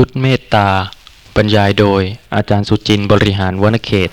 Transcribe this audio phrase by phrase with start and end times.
[0.00, 0.68] ชุดเมตตา
[1.36, 2.02] บรรยายโดย
[2.34, 4.10] อาจารย์สุจินต์บริหารวนเขต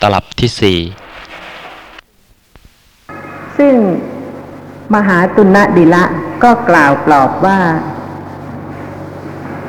[0.00, 0.78] ตลับที่สี่
[3.58, 3.76] ซึ่ง
[4.94, 6.04] มหาตุณดิละ
[6.42, 7.60] ก็กล่าวปลอบว่า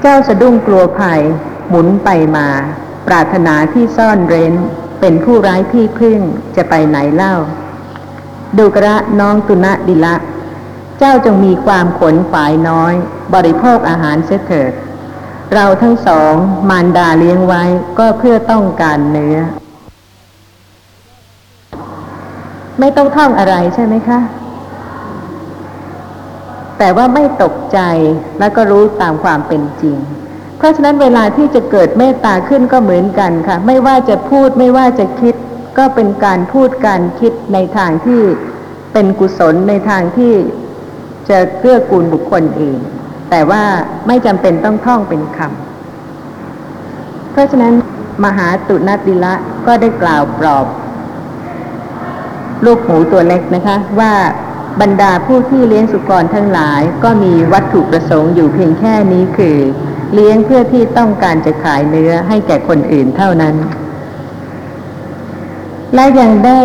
[0.02, 1.22] เจ้าสะดุ้งกลัวภัย
[1.70, 2.48] หมุนไปมา
[3.08, 4.54] ปรารถนาที่ซ่อนเร้น
[5.00, 6.20] เป็นผู้ร้ายที่พึ่ง
[6.56, 7.36] จะไปไหนเล่า
[8.58, 10.16] ดูกระน้องตุณดิละ
[11.00, 12.94] เจ้าจงมีความขนฝ่ายน้อย
[13.34, 14.74] บริโภคอาหารเสียเถิด
[15.56, 16.34] เราทั้งสอง
[16.70, 17.64] มารดาเลี้ยงไว้
[18.00, 19.38] ก็เพื่อต้องการเนื้อ
[22.80, 24.20] ไม่ต้องท่องอะไรใช่ไหมคะ
[26.78, 27.80] แต่ว่าไม่ตกใจ
[28.40, 29.98] แล้วก็รู้ตามความเป็นจริง
[30.58, 35.36] เพราะฉะนั้นเวลาที่จะเกิดเมตตาขึ้นก็เหมือนกันค่ะ ไม่ว่าจะพูดไม่ว่าจะคิด
[35.78, 38.22] ก็เป็นการพูดการคิดในทางที่
[38.94, 40.34] เป็นกุศลในทางที่
[41.30, 42.78] จะเกื้อกูลบุคคลเอง
[43.30, 43.64] แต่ว่า
[44.08, 47.74] ไม่จำเป็นต้องท่องเป็นคำเพราะฉะนั้น
[48.24, 49.34] มหาตุนติละ
[49.68, 50.66] ก็ได้กล่าวปลอบ
[52.66, 54.14] ลูกหมูตัวเล็กนะคะ ว่า
[54.82, 59.58] บรรดาผู้ที่เลี้ยงสุกรทั้งหลาย ก็มีวัตถุประสงค์อยู่เพียงแค่นี้คือ
[60.14, 63.56] เลี้ยงเพื่อที่ต้องการจะขายเนื้อให้แก่คนอื่นเท่านั้น
[65.96, 66.60] และยังได้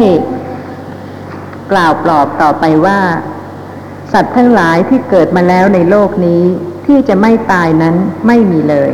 [1.73, 2.99] กล่าวปลอบต่อไปว่า
[4.15, 6.43] สัตว์ทั้งหลายที่เกิดมาแล้วในโลกนี้
[6.87, 8.91] ที่จะไม่ตายนั้นไม่มีเลย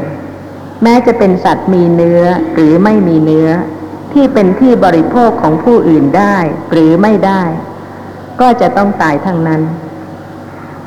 [0.83, 2.23] แม้จะเป็นสัตว์มีเนื้อ
[2.55, 3.49] หรือไม่มีเนื้อ
[4.13, 6.37] ที่เป็นที่บริโภคของผู้อื่นได้
[6.73, 7.43] หรือไม่ได้
[8.41, 9.63] ก็จะต้องตายทั้งนั้น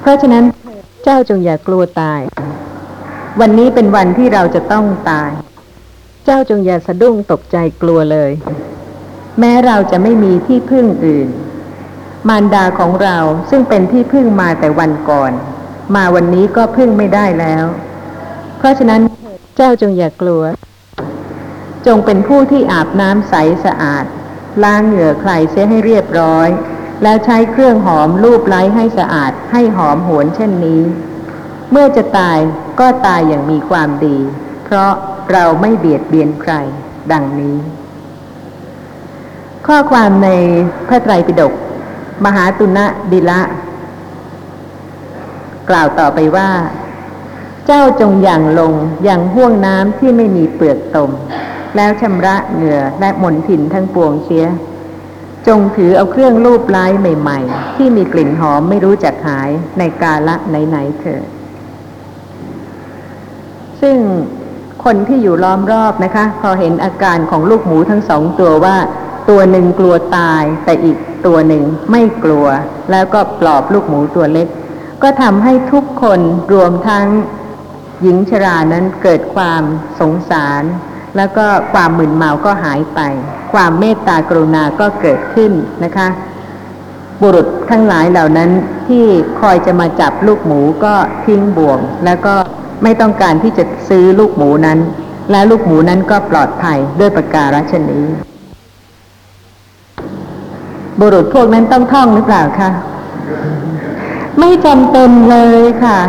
[0.02, 0.44] เพราะฉะนั้น
[1.04, 2.22] เจ้าจงอย่ากลัวตาย
[3.40, 5.32] วันนี้เป็นวันที่เราจะต้องตาย
[6.26, 8.32] เจ้าจงอย่าสะดุ้งตกใจกลัวเลย
[9.40, 11.28] แม้เราจะไม่มีที่พึ่งอื่น
[12.30, 13.18] มารดาของเรา
[13.50, 15.32] ซึ่งเป็นที่พึ่งมาแต่วันก่อน
[15.96, 17.66] มาวันนี้ก็พึ่งไม่ได้แล้ว
[18.58, 19.02] เพราะฉะนั้น
[19.56, 20.44] เจ้าจงอย่ากลัว
[21.86, 23.34] จงเป็นผู้ที่อาบน้ำใส
[23.66, 24.06] สะอาด
[24.64, 26.50] ล้างเหงื่อใครเสียให้เรียบร้อย
[27.04, 30.82] แล้วใช้เครื่องหอมลูบไล้ให้สะอาดให้หอมหนเช่นนี้
[31.72, 32.38] เมื่อจะตาย
[32.80, 34.18] ก็ตายอย่างมีความดี
[34.66, 34.92] เพราะ
[35.32, 36.54] เราไม่เบียดเบียนใคร
[37.12, 37.58] ดังนี้
[39.68, 40.30] ข้อความใน
[40.88, 41.54] พระไตรปิฎก
[42.26, 43.42] มหาตุณะดิละ
[45.70, 46.50] กล่าวต่อไปว่า
[47.68, 51.12] เจ้าจงอย่างลงอย่างห่วงน้ำที่ไม่มีเปลือกตม
[51.76, 54.48] แล้วชำระเหงื่อและมนทินทั้งปวงเชีย
[55.48, 61.26] จงถือเอาเครื่องรูปไล้ใหม่ ๆ ที่มีกลิ่นหอมไม่รู้จักหายในกาละไหนๆเถิด
[63.82, 63.98] ซึ่ง
[64.84, 68.78] คนที่อยู่ล้อมรอบนะคะ พอเห็นอาการของลูกหมูทั้งสองตัวว่า
[69.30, 72.48] ตัวหนึ่งกลัวตายแต่อีก ตัวหนึ่ง ไม่กลัว
[72.92, 74.48] แล้วก็ปลอบลูกหมูตัวเล็ก
[75.04, 76.20] ก็ทำให้ทุกคน
[76.54, 77.08] รวมทั้ง
[78.02, 79.64] หญิงชรานั้นเกิดความ
[80.00, 80.64] สงสาร
[81.18, 83.00] แล้วก็ความหมึนเมาก็หายไป
[83.54, 85.52] ความเมตตากรุณาก็เกิดขึ้น
[85.84, 86.08] นะคะ
[87.22, 88.50] บุรุษทั้งหลายเหล่านั้น
[88.88, 89.06] ที่
[89.42, 90.94] คอยจะมาจับลูกหมูก็
[91.26, 92.36] ทิ้งบ่วง แล้วก็
[92.84, 94.80] ไม่ต้องการที่จะซื้อลูกหมูนั้น
[95.32, 98.06] และลูกหมูนั้นก็ปลอดภัยด้วยประการฉนี้
[101.00, 102.70] บุรุษพวกนั้นต้องท่องหรือเปล่าคะ
[104.40, 106.00] ไม่จำเป็นเลยค่ะ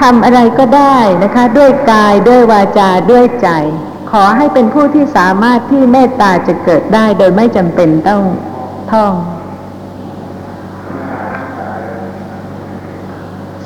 [0.00, 3.48] ทำอะไรก็ได้นะคะ ด้วยกายด้วยวาจาด้วยใจ
[4.10, 8.22] ขอให้เป็นผู้ที่สามารถที่เมตตาจะเกิดได้โดยไม่จำเป็นต้อง
[8.92, 9.12] ท่อง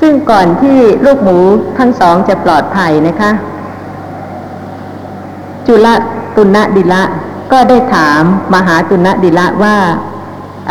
[0.01, 1.39] ซึ่งก่อนที่ลูกหมู
[1.79, 3.31] ทั้งสองจะปลอดภัยนะคะ
[5.67, 5.87] จุล
[6.37, 7.03] ตุณดิละ
[7.53, 8.23] ก็ได้ถาม
[8.55, 9.77] มหาตุณดิละว่า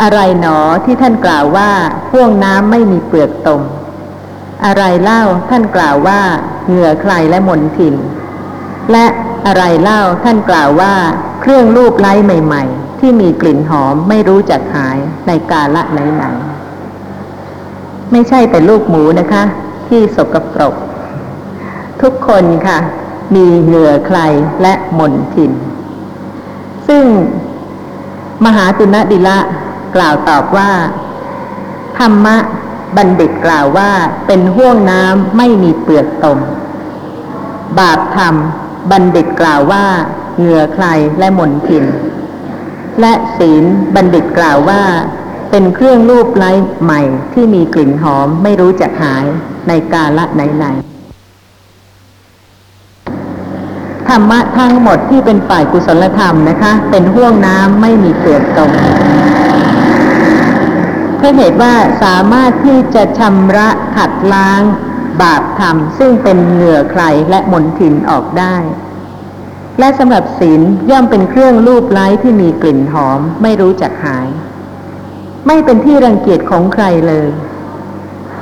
[0.02, 1.70] อะไรหนอที่ท่านกล่าวว่า
[2.10, 3.62] พ่วงน้ำไม่มีเปลือกตม
[4.66, 6.20] อะไรเล่าท่านกล่าวว่า
[6.66, 7.94] เหงื่อใครและมนทิน
[8.92, 9.06] และ
[9.46, 10.94] อะไรเล่าท่านกล่าวว่า
[11.40, 19.42] เครื่องรูปไล้ใหม่ ๆ ที่มีกลิ่นหอมไม่รู้จักหายในกาละไหนๆไม่ใช่แต่ลูกหมูนะคะ
[19.88, 20.74] ที่สกปรก
[22.02, 22.78] ทุกคนค่ะ
[23.34, 24.18] มีเหงื่อใคร
[24.62, 25.52] และมนทิน
[26.88, 27.04] ซึ่ง
[28.44, 29.38] มหาตุณดิละ
[29.96, 30.70] กล่าวตอบว่า
[31.98, 32.36] ธรรมะ
[32.96, 33.90] บัณฑิตกล่าวว่า
[34.26, 36.38] เป็นห่วงน้ำไม่มีเปลือกตม
[37.78, 38.34] บาปธรรม
[38.90, 39.86] บัณฑิตกล่าวว่า
[40.38, 40.86] เหงื่อใคร
[41.18, 41.84] และหมนทิน
[43.00, 43.64] และศีล
[43.94, 44.82] บัณฑิตกล่าวว่า
[45.50, 46.50] เป็นเครื่องรูปไล้
[46.82, 47.00] ใหม่
[47.32, 49.24] ที่มีกลิ่นหอมไม่รู้จักหาย
[49.68, 50.96] ในกาละไหนๆ
[54.08, 58.70] ธรรมะทั้งหมดที่เป็นฝ่ายกุศลธรรมนะคะ เป็นห่วงน้ำไม่มีเปลือกตม
[61.16, 64.62] เพื่อเหตุว่าสามารถที่จะชำระขัดล้าง
[65.22, 68.56] บาปธรรม ซึ่งเป็นเหงื่อใครและมนทินออกได้
[69.78, 74.28] และสำหรับศีลย่อมเป็นเครื่องรูปไล้ที่มีกลิ่นหอม ไม่รู้จักหาย
[75.46, 77.28] ไม่เป็นที่รังเกียจของใครเลย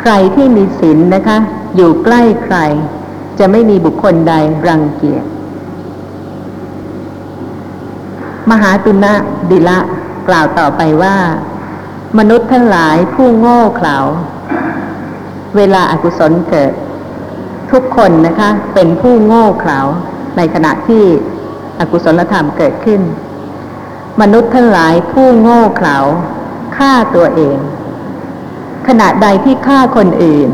[0.01, 1.39] ใครที่มีศีลนะคะ
[1.77, 2.57] อยู่ใกล้ใคร
[3.39, 4.35] จะไม่มีบุคคลใด
[4.69, 5.25] รังเกียจ
[8.51, 9.13] มหาตุนะ
[9.51, 9.79] ดิละ
[10.29, 11.17] กล่าวต่อไปว่า
[12.19, 13.97] มนุษย์ทั้งหลายผู้โง่เขลา
[15.57, 16.73] เวลาอากุศลเกิด
[17.71, 19.79] ทุกคนนะคะ เป็นผู้โง่เขลา
[20.37, 21.05] ในขณะที่
[21.81, 23.01] อกุศลธรรมเกิดขึ้น
[24.21, 25.99] มนุษย์ทั้งหลายผู้โง่เขลา
[26.77, 27.57] ฆ่าตัวเอง
[28.89, 30.51] ขณะใดที่ฆ่าคนอื่น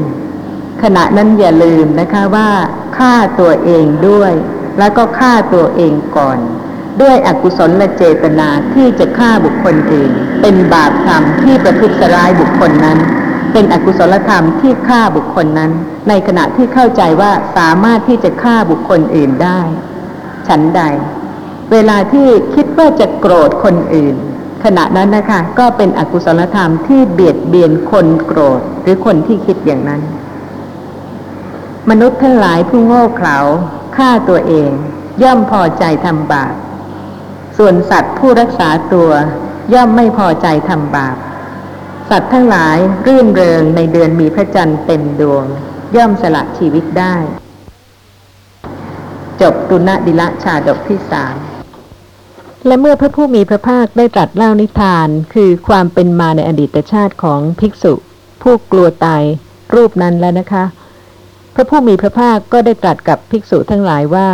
[0.82, 2.50] ขณะนั้นอย่าลืมนะคะว่า
[2.98, 4.32] ฆ่าตัวเองด้วย
[4.78, 6.38] แล้วก็ฆ่าตัวเองก่อน
[7.02, 10.10] ด้วยอกุศลและเจตนาที่จะฆ่าบุคคลอื่น
[10.40, 12.98] เป็นบาปธรรมที่ประทุษร้ายบุคคลนั้น
[13.52, 15.72] เป็นอกุศลธรรมที่ฆ่าบุคคลนั้น
[16.08, 19.60] ในขณะที่เข้าใจว่าสามารถที่จะฆ่าบุคคลอื่นได้
[20.48, 20.82] ฉันใด
[21.72, 24.16] เวลาที่คิดว่าจะโกรธคนอื่น
[24.64, 30.02] ขณะนั้นนะคะก็เป็นอกุศลธรรมที่เบียดเบียนคนโกรธหรือคนที่คิดอย่างนั้น
[31.90, 33.38] มนุษย์ทั้งหลายผู้โง่เขลา
[33.96, 34.70] ฆ่าตัวเอง
[35.22, 36.54] ย่อมพอใจทำบาป
[37.62, 39.10] ส่วนสัตว์ผู้รักษาตัว
[39.74, 41.16] ย่อมไม่พอใจทำบาป
[42.10, 42.76] สัตว์ทั้งหลาย
[43.06, 45.44] รื่นเริงในเดือนมีพระจันทร์เต็มดวง
[45.96, 47.14] ย่อมสละชีวิตได้
[49.40, 51.36] จบตุณดิละชาดกที่สาม
[52.66, 57.92] และเมื่อพระผู้มีพระภาคได้ตรัสเล่านิทาน คือความเป็นมาในอดีตชาติของภิกษุ
[58.42, 59.22] ผู้กลัวตาย
[59.74, 60.64] รูปนั้นแล้วนะคะ
[61.54, 64.28] พระผู้มีพระภาคก็ได้ตรัสกับภิกษุทั้งหลายว่า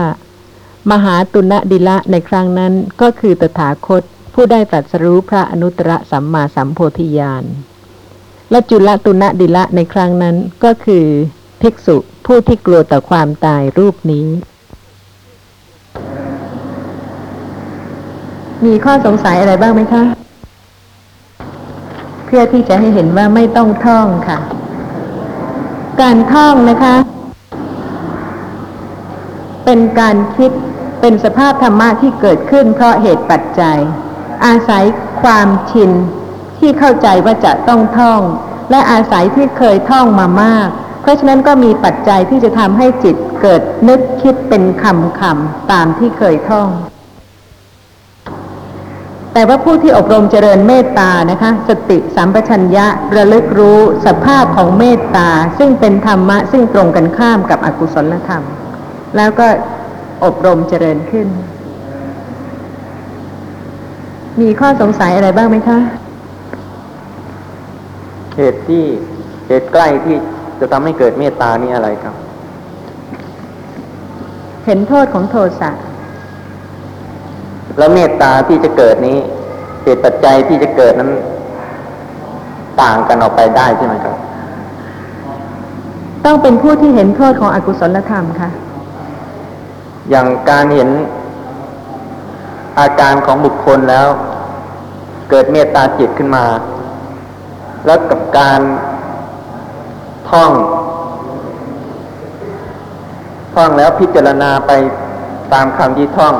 [0.91, 4.03] มหาตุณดิละในครั้งนั้นก็คือตถาคต
[4.35, 7.44] ผู้ได้ตรัสรู้พระอนุตตรสัมมาสัมโพธิญาณ
[8.50, 11.06] และจุลตุณดิละในครั้งนั้นก็คือ
[11.61, 11.97] ภิกษุ
[12.27, 14.27] ผู้ที่กลัวต่อความตายรูปนี้
[18.65, 20.03] มีข้อสงสัยอะไรบ้างไหมคะ
[22.25, 24.38] เพื่อที่จะให้เห็นว่าไม่ต้องท่องค่ะ
[26.00, 26.97] การท่องนะคะ
[29.65, 30.53] เป็นการคิด
[31.01, 33.79] เป็นสภาพธรรมะที่เกิดขึ้นเพราะเหตุปัจจัย
[34.47, 34.85] อาศัย
[35.23, 35.91] ความชิน
[36.59, 38.21] ที่เข้าใจว่าจะต้องท่อง
[38.71, 40.69] และอาศัยที่เคยท่องมามาก
[41.03, 46.69] เพราะฉะนั้นก็มีปัจจัยที่จะทำให้จิตเกิดนึกคิดเป็นคำคำตามที่เคยท่อง
[49.33, 55.29] แต่ว่าผู้ที่อบรมเจริญเมตตานะคะ สติสัมปชัญญะระลึกรู้สภาพของเมตตา
[55.59, 58.43] ซึ่งเป็นธรรมะซึ่งตรงกันข้ามกับอกุศลธรรม
[59.17, 59.47] แล้วก็
[60.25, 61.29] อบรมเจริญขึ้น
[64.41, 65.79] มีข้อสงสัยอะไรบ้างไหมคะ
[68.37, 68.85] เหตุที่
[69.47, 70.17] เหตุใกล้ที่
[70.61, 72.15] จะทำให้เกิดเมตตานี่อะไรครับ
[74.67, 75.71] เห็นโทษของโทสะ
[77.79, 79.19] แล้วเมตตาที่จะเกิดนี้
[79.83, 81.11] เหตุปัจจัยที่จะเกิดนั้น
[82.83, 84.17] ต่างกันออกไปได้ใช่ไหมครับ
[86.25, 88.51] ต้องเป็นผู้ที่เห็นโทษของอกุศลธรรมค่ะ
[90.11, 90.90] อย่างการเห็น
[92.78, 94.09] อาการของบุคคลแล้ว
[95.31, 96.45] เกิดเมตตาจิตขึ้นมา
[97.87, 98.61] แล้วกับการ
[100.31, 100.52] ท่อง
[103.54, 104.73] ท่องแล้วพิจารณาไป
[105.52, 106.35] ตามคำที่ท่อง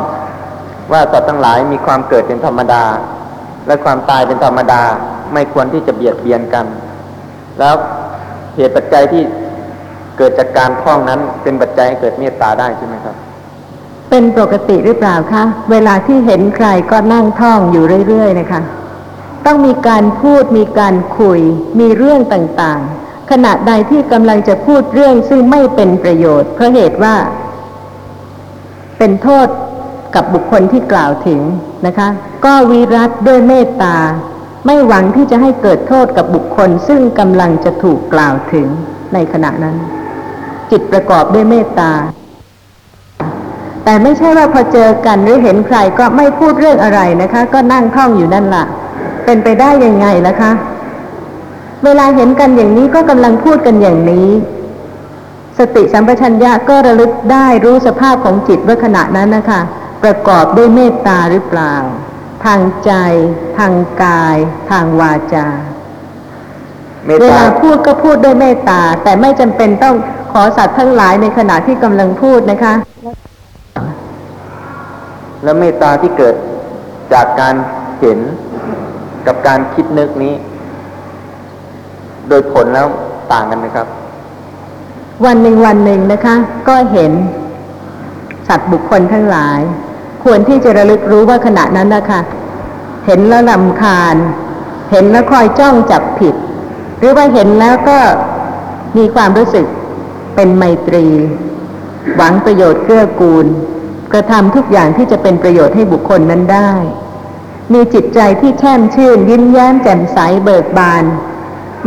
[0.93, 2.85] ว่าสัตว์ทั้งหลายมีความเกิดเป็นธรรมดา
[3.67, 4.83] และความตายเป็นธรรมดา
[5.33, 6.67] ไม่ควรที่จะเบียดเบียนกัน
[7.59, 7.75] แล้ว
[8.57, 9.23] เหตุปัจจัยที่
[10.19, 13.17] เกิดจากการท่องนั้นเป็นปัจจัยให้เกิดเมตตาได้ใช่ไหมครับ
[14.11, 18.61] เป็นปกติหรือเปล่าคะ เวลาที่เห็นใครก็นั่งท่องอยู่เรื่อยๆ นะคะ
[19.47, 21.41] ต้องมีการพูดมีการคุย
[21.81, 27.15] มีเรื่องต่างๆ ขณะใดที่กำลังจะพูดเรื่องซึ่งไม่เป็นประโยชน์เพราะเหตุว่า
[28.99, 29.49] เป็นโทษ
[30.15, 31.41] กับบุคคลที่กล่าวถึง
[31.87, 32.09] นะคะ
[32.45, 33.97] ก็วิรัตด้วยเมตตา
[34.67, 38.67] ไม่หวังที่จะให้เกิดโทษกับบุคคล ซึ่งกำลังจะถูกกล่าวถึง
[39.15, 39.77] ในขณะนั้น
[40.71, 41.93] จิตประกอบด้วยเมตตา
[43.89, 48.65] แต่ไม่ใช่ว่าพอเจอกันหรือเห็นใครก็ไม่พูดเรื่องอะไรนะคะ ก็นั่งท่องอยู่นั่นละ่ะ
[49.25, 50.53] เป็นไปได้ยังไงล่ะคะ
[51.85, 54.29] เวลาเห็นกันอย่างนี้ก็กำลังพูดกันอย่างนี้
[55.59, 59.61] สติสัมปชัญญะก็ระลึกได้รู้สภาพของจิตว่าขณะนั้นนะคะ
[60.03, 61.75] ประกอบด้วยเมตตาหรือเปล่า
[62.45, 62.93] ทางใจ
[63.59, 64.37] ทางกาย
[64.71, 65.47] ทางวาจา
[67.05, 69.97] เมตเวตาลาพูดก็พูดด้วยเมตตา แต่ไม่จำเป็นต้อง
[70.33, 72.75] ขอสัตว์ทั้งหลายในขณะที่กำลังพูดนะคะ
[75.47, 76.35] แล้วเมตตาที่เกิด
[77.13, 77.55] จากการ
[78.01, 78.19] เห็น
[79.27, 80.35] กับการคิดนึกนี้
[82.29, 82.87] โดยผลแล้ว
[83.33, 83.87] ต่างกันไหมครับ
[85.25, 86.37] วันหนึ่งวันหนึ่งนะคะ
[86.69, 87.13] ก็เห็น
[88.49, 89.61] สัตว์บุคคลทั้งหลาย
[90.25, 92.21] ควรที่จะระลึกรู้ว่าขณะนั้นนะคะ
[93.07, 94.17] เห็นแล้วลำคาญ
[94.91, 96.35] เห็นแล้วคอยจ้องจับผิด
[96.99, 97.99] หรือว่าเห็นแล้วก็
[98.97, 99.67] มีความรู้สึก
[100.35, 101.07] เป็นไมตรี
[102.17, 103.47] หวังประโยชน์เกื้อกูล
[104.13, 106.73] กระทำทุกอย่างที่จะเป็นประโยชน์ให้บุคคลนั้นได้
[107.73, 111.05] มีจิตใจที่แช่มชื่น ยิ้มแย้มแจ่มใสเบิกบาน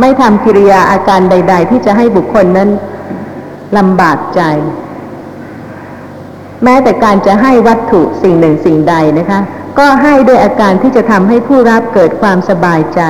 [0.00, 2.68] ไม่ทำกิริยาอาการใด ๆ ที่จะให้บุคคลนั้น
[3.76, 4.40] ลำบากใจ
[6.64, 9.40] แม้แต่การจะให้วัตถุสิ่งหนึ่งสิ่งใดนะคะ
[9.78, 13.00] ก็ให้ด้วยอาการที่จะทำให้ผู้รับเกิดความสบายใจ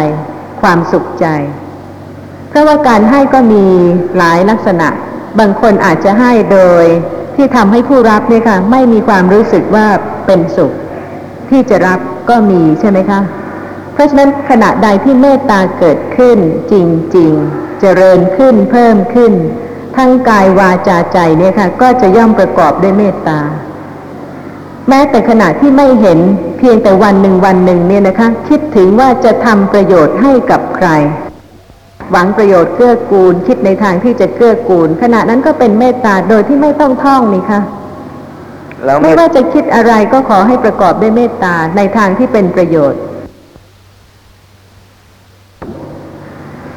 [0.63, 1.27] ความสุขใจ
[2.49, 3.65] เพราะว่าการให้ก็มี
[4.17, 4.89] หลายลักษณะ
[5.39, 6.85] บางคนอาจจะให้โดย
[7.43, 9.87] ที่ทำให้ผู้รับเนี่ยค่ะ ไม่มีความรู้สึกว่า
[10.27, 10.73] เป็นสุข
[11.51, 13.21] ที่จะรับก็มีใช่ไหมคะ
[13.93, 16.39] เพราะฉะนั้นขณะใดที่เมตตาเกิดขึ้น
[16.73, 16.75] จ
[17.17, 19.33] ริงๆ เจริญขึ้นเพิ่มขึ้น
[19.97, 23.41] ทั้งกายวาจาใจเนี่ยค่ะ ก็จะย่อมประกอบด้วยเมตตา
[24.89, 26.19] แม้แต่ขณะที่ไม่เห็น
[26.59, 30.89] เพียงแต่วันหนึ่งวันหนึ่งเนี่ยนะคะ คิดถึงว่าจะทำประโยชน์ให้กับใคร
[32.11, 37.61] หวังประโยชน์เกื้อกูล คิดในทางที่จะเกื้อกูล ขณะนั้นก็เป็นเมตตาโดยที่ไม่ต้องท่องนี่คะ
[38.85, 43.01] แล้วไม่เมตว่าจะคิดอะไรก็ขอให้ประกอบด้วยเมตตาในทางที่เป็นประโยชน์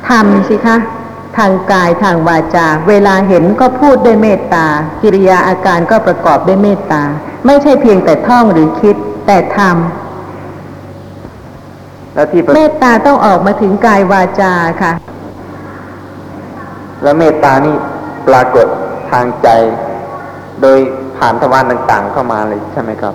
[0.10, 0.78] ทำสิคะ
[1.38, 4.68] ทางกายทางวาจา เวลาเห็นก็พูดด้วยเมตตา
[5.02, 7.04] กิริยาอาการก็ประกอบด้วยเมตตา
[7.46, 8.96] ไม่ใช่เพียงแต่ท่องหรือคิด
[9.28, 9.60] แต่ท
[12.14, 14.92] แล้วที่ำเมตตาต้องออกมาถึงกายวาจาค่ะ
[17.04, 17.76] แล้วเมตตานี่
[18.28, 18.68] ปรากฏ
[19.12, 19.48] ทางใจ
[20.62, 20.78] โดย
[21.18, 23.14] ผ่านทวารต่างๆเข้ามาเลยใช่ไหมครับ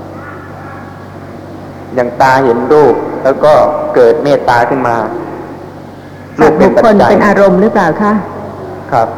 [1.94, 3.52] อย่างตาเห็นรูปแล้วก็
[3.94, 4.96] เกิดเมตตาขึ้นมา
[6.38, 8.12] สัตว์บุคคลรูปเป็นอารมณ์หรือเปล่าคะ
[8.92, 9.08] ครับ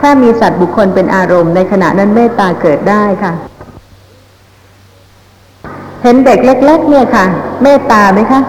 [0.00, 3.32] ถ้ามีสัตว์บุคคลเป็นอารมณ์ในขณะนั้นเมตตาเกิดได้ค่ะ
[6.02, 7.26] เห็นเด็กเล็ก ๆ เนี่ยค่ะ
[7.62, 8.40] เมตตาไหมคะ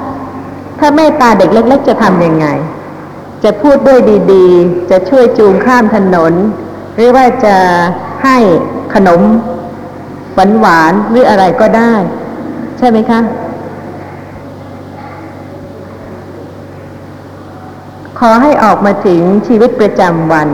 [0.80, 2.48] ถ้าเมตตาเด็กเล็ก ๆ จะทำยังไง
[3.50, 4.00] จะพูดด้วย
[4.34, 6.34] ดีๆ จะช่วยจูงข้ามถนน
[6.96, 7.58] หรือว่าจะ
[8.24, 8.38] ให้
[8.94, 9.22] ขนม
[10.60, 11.94] หวานๆหรืออะไรก็ได้
[12.78, 13.20] ใช่ไหมคะ
[18.20, 20.50] ขอให้ออกมาถึงชีวิตประจำวัน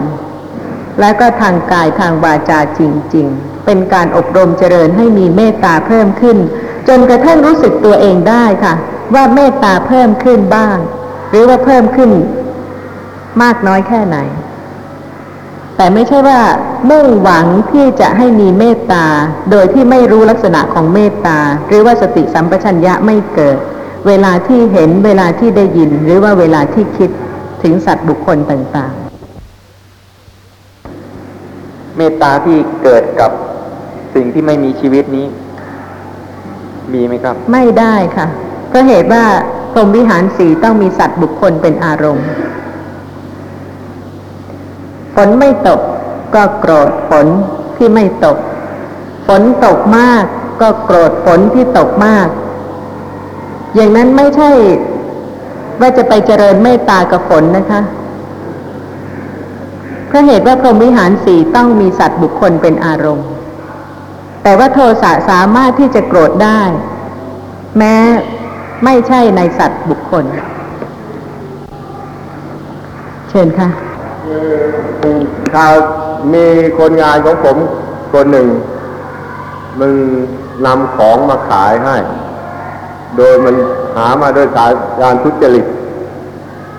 [1.00, 2.82] แล้วก็ทางกายทางวาจาจ
[3.16, 6.38] ริง ๆ เป็นการอบรมเจริญให้มีเมตตาเพิ่มขึ้น
[6.88, 8.74] จนกระทั่งรู้สึกตัวเองได้ค่ะ
[9.14, 10.78] ว่าเมตตาเพิ่มขึ้นบ้าง
[11.30, 12.12] หรือว่าเพิ่มขึ้น
[13.42, 14.18] มากน้อยแค่ไหน
[15.78, 16.40] แต่ไม่ใช่ว่า
[16.90, 19.06] มุ่งหวังที่จะให้มีเมตตา
[19.52, 23.58] โดยที่ไม่รู้ลักษณะของเมตตา หรือว่าสติสัมปชัญญะไม่เกิด
[24.08, 27.10] เวลาที่เห็นเวลาที่ได้ยิน หรือว่าเวลาที่คิด
[27.64, 33.32] ถึงสัตว์บุคคลต่างๆ เมตตาที่เกิดกับ
[34.14, 35.26] สิ่งที่ไม่มีชีวิตนี้
[36.94, 38.28] มีไหมครับ ไม่ได้ค่ะ
[38.70, 39.24] เพราะเหตุว่า
[39.72, 42.28] พรหมวิหารสีต้องมีสัตว์บุคคลเป็นอารมณ์
[45.16, 45.80] ฝนไม่ตก
[46.36, 47.28] ก็โกรธฝน
[47.78, 48.38] ที่ไม่ตก
[49.28, 50.24] ฝนตกมาก
[50.62, 52.28] ก็โกรธฝนที่ตกมาก
[53.76, 54.52] อย่างนั้นไม่ใช่
[55.80, 57.82] ว่าจะไปเจริญเมตตากับฝนนะคะ
[60.08, 63.28] เพราะเหตุว่าพรหมวิหารสีต้องมีสัตว์บุคคลเป็นอารมณ์
[64.44, 66.62] แต่ว่าโทสะสามารถที่จะโกรธได้
[67.78, 67.96] แม้
[68.84, 70.26] ไม่ใช่ในสัตว์บุคคล
[73.30, 73.70] เชิญค่ะ
[75.56, 75.74] ข่าว
[76.34, 76.46] มี
[76.80, 77.58] คนงานของผม
[78.14, 78.48] คนหนึ่ง
[79.80, 79.96] มึง
[80.66, 81.98] นำของมาขายให้
[83.18, 83.56] โดยมัน
[83.96, 84.48] หามาโดย
[85.02, 85.66] การทุจริต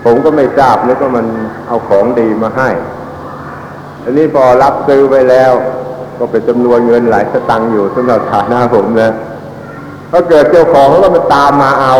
[0.03, 1.25] ผมก็ไม่ทราบแล้วก็มัน
[1.67, 2.69] เอาของดีมาให้
[4.03, 5.51] อันนี้พอรับซื้อไปแล้ว
[6.17, 9.13] ก็เป็นจำนวนเงินหลายสตังค์อยู่สำหรับฐานะผมนะ
[10.11, 11.95] ก็เกิดเจ้าของก็มาตามมาเอา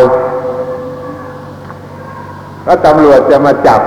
[2.68, 3.82] ก็ตำรวจจะมาจับ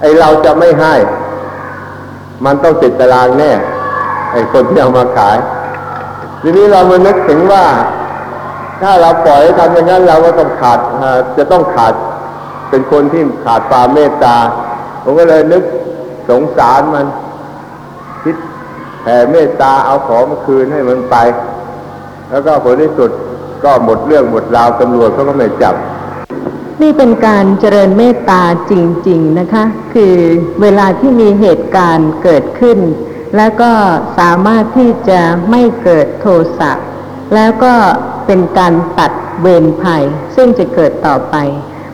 [0.00, 0.94] ไอเราจะไม่ให้
[2.44, 3.52] มันต้องติดตารางแน่
[4.32, 5.36] ไอคนที่เอามาขาย
[6.40, 7.64] ทีนี้เรามานึกถึงว่า
[8.80, 10.78] ถ้าเราปล่อยทำอย่างนั้นเราก็ต้องขาด
[11.38, 11.94] จะต้องขาด
[12.70, 14.36] เป็นคนที่ขาดความเมตตา
[15.02, 15.62] ผมก็เลยนึก
[16.28, 17.06] สงสารมัน
[18.22, 18.36] คิด
[19.02, 21.16] แผ่เมตตาเอาของมาคืนให้มันไป
[22.30, 23.10] แล้วก็ผลที่สุด
[23.64, 25.74] ก็หมดเรื่องหมดราวตำรวจเขาก็ไม่จับ
[26.82, 28.72] นี่เป็นการเจริญเมตตาจ
[29.08, 30.16] ริง ๆนะคะ คือ
[30.62, 32.78] เวลาที่มีเหตุการณ์เกิดขึ้น
[33.36, 33.72] แล้วก็
[34.18, 35.20] สามารถที่จะ
[35.50, 36.26] ไม่เกิดโท
[36.58, 36.72] สะ
[37.34, 37.74] แล้วก็
[38.26, 40.04] เป็นการตัดเวรภัย
[40.36, 41.36] ซึ่งจะเกิดต่อไป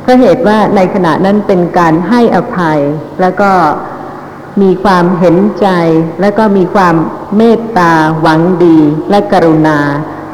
[0.02, 2.80] เพราะเหตุว่าในขณะนั้นเป็นการให้อภัย
[3.20, 3.52] แล้วก็
[4.62, 5.68] มีความเห็นใจ
[6.20, 6.94] และก็มีความ
[7.36, 8.78] เมตตาหวังดี
[9.10, 9.78] และกรุณา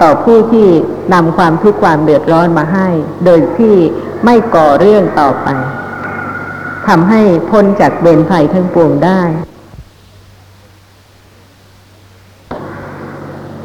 [0.02, 0.68] ต่อผู้ที่
[1.14, 2.88] นำความทุกข์ความเดือดร้อนมาให้
[3.24, 3.74] โดยที่
[4.24, 5.48] ไม่ก่อเรื่องต่อไป
[6.88, 9.22] ทำให้พ้นจากเบนภัยทั้งปวงได้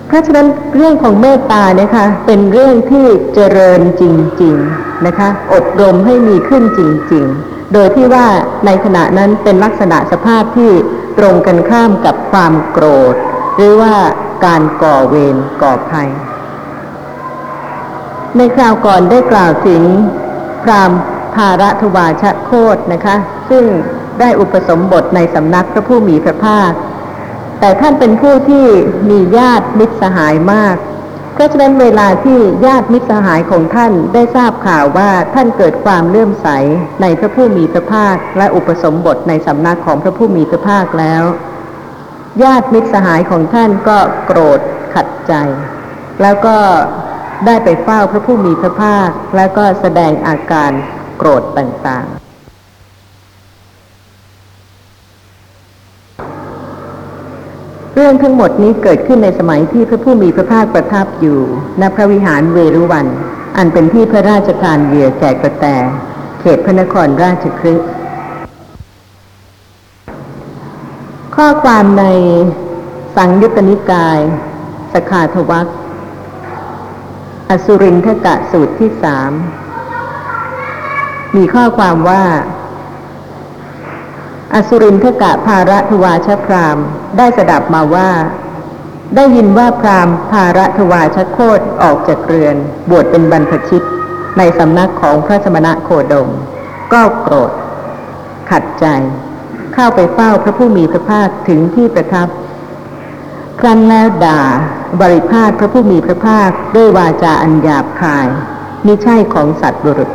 [0.07, 4.03] เพราะฉะนั้นเรื่องของเมตตาเนี่ยค่ะเป็นเรื่องที่เจริญจ
[4.41, 6.81] ริง ๆนะคะ อบรมให้มีขึ้นจ
[7.13, 8.27] ริง ๆ โดยที่ว่า
[8.65, 10.71] ในขณะนั้นเป็นลักษณะสภาพที่
[11.17, 13.15] ตรงกันข้ามกับความโกรธ
[13.55, 13.93] หรือว่า
[14.45, 16.09] การก่อเวรก่อภัย
[18.37, 19.81] ในคราวก่อนได้กล่าวถึง
[20.63, 20.91] พราม
[21.35, 23.15] ภารัทวาชโคตนะคะ
[23.49, 23.63] ซึ่ง
[24.19, 26.71] ได้อุปสมบทในสำนักพระผู้มีพระภาค
[27.59, 28.65] แต่ท่านเป็นผู้ที่
[29.09, 30.75] มีญาติมิตรสหายมาก
[31.33, 36.47] เพราะฉะนั้นเวลาที่ญาติมิตรสหายของท่านได้ทราบข่าวว่าท่านเกิดความเลื่อมใส
[37.01, 41.23] ในพระผู้มีพระภาค และอุปสมบทในสำนักของพระผู้มีพระภาคแล้ว
[42.43, 44.59] ญาติมิตรสหายของท่านก็โกรธ
[44.93, 45.33] ขัดใจ
[46.21, 46.57] แล้วก็
[47.45, 50.71] ได้ไปเฝ้าพระผู้มีพระภาค แล้วก็แสดงอาการ
[51.17, 52.27] โกรธต่างๆ
[57.93, 61.39] เรื่องทั้งหมดนี้เกิดขึ้นในสมัยที่พระผู้มีพระภาคประทับอยู่
[61.81, 63.07] ณพระวิหารเวรุวัน
[63.57, 65.65] อันเป็นที่พระราชทานเหยื่อแก่กระแต
[66.39, 67.89] เขตพระนครราชคฤห์
[71.41, 72.05] ข้อความใน
[73.15, 74.19] สังยุตตนิกาย
[74.93, 75.67] สขาทวัก
[77.49, 79.31] อสุรินทกะสูตรที่สาม
[81.35, 82.23] มีข้อความว่า
[84.53, 86.77] อสุรินทกะภาระทวาชพราม
[87.17, 88.11] ได้สดับมาว่า
[89.15, 92.55] ได้ยินว่าพรามภาระทวาชโคตออกจากเรือน
[92.89, 93.85] บวชเป็นบรรพชิต
[94.37, 96.29] ในสำนักของพระสมณะโคดม
[96.93, 97.51] ก็โกรธ
[98.49, 98.87] ขัดใจ
[99.79, 102.27] เข้าไปเฝ้าพระผู้มีพระภาคถึงที่ประทับ
[103.59, 104.41] ครั้นแล้วด่า
[105.01, 108.27] บริพาทพระผู้มีพระภาคด้วยวาจาอันหยาบคาย
[108.85, 110.09] มิใช่ของสัตว์บุรุษ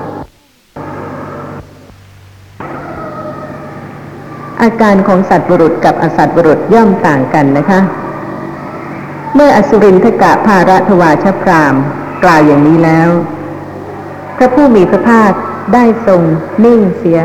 [4.62, 7.80] อาการของสัตว์บุรุษกับอสัตว์บุรุษย่อมต่างกันนะคะ
[9.34, 11.74] เมื่ออสุรินทกะภาระทวาชพราม
[12.24, 13.10] กล่าวอย่างนี้แล้ว
[14.36, 15.32] พระผู้มีพระภาค
[15.74, 16.22] ได้ทรง
[16.64, 17.20] นิ่งเสีย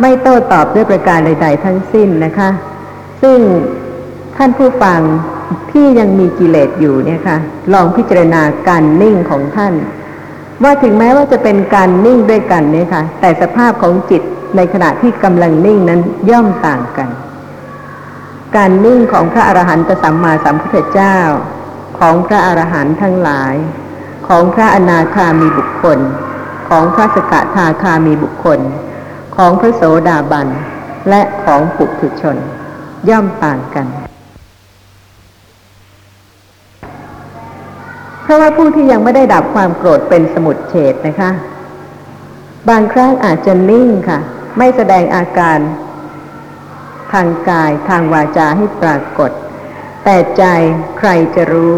[0.00, 2.50] ไม่โต้ตอบด้วยประการใด ๆ ทั้งสิ้นนะคะ
[3.22, 3.38] ซึ่ง
[4.36, 5.00] ท่านผู้ฟัง
[5.70, 7.36] ที่ยังมีกิเลสอยู่เนี่ยค่ะ
[7.72, 9.74] ลองพิจารณาการนิ่งของท่าน
[10.62, 14.22] ว่าถึงแม้ว่าจะเป็นการนิ่งด้วยกันเนี่ยค่ะ แต่สภาพของจิต
[14.56, 17.08] ในขณะที่กำลังนิ่งนั้นย่อมต่างกัน
[18.56, 21.18] การนิ่งของพระอรหันตสัมมาสัมพุทธเจ้า
[21.98, 23.54] ของพระอรหันต์ทั้งหลาย
[24.28, 25.98] ของพระอนาคามีบุคคล
[26.68, 28.58] ของพระสกทาคามีบุคคล
[29.44, 30.48] ของพระโสดาบัน
[31.08, 32.36] และของปุถุชน
[33.08, 33.86] ย่อมต่างกัน
[38.22, 41.30] เพราะว่าผู้ที่ยังไม่ได้ดับความโกรธเป็นสมุดเฉดนะคะ
[42.68, 44.18] บางครั้งอาจจะนิ่งค่ะ
[44.58, 45.58] ไม่แสดงอาการ
[47.12, 49.30] ทางกายทางวาจาให้ปรากฏ
[50.04, 50.44] แต่ใจ
[50.98, 51.76] ใครจะรู้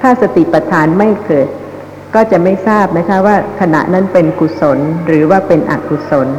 [0.00, 1.48] ถ้าสติปัฏฐานไม่เกิด
[2.14, 6.30] ก็จะไม่ทราบนะคะว่าขณะนั้นเป็นกุศลหรือว่าเป็นอกุศล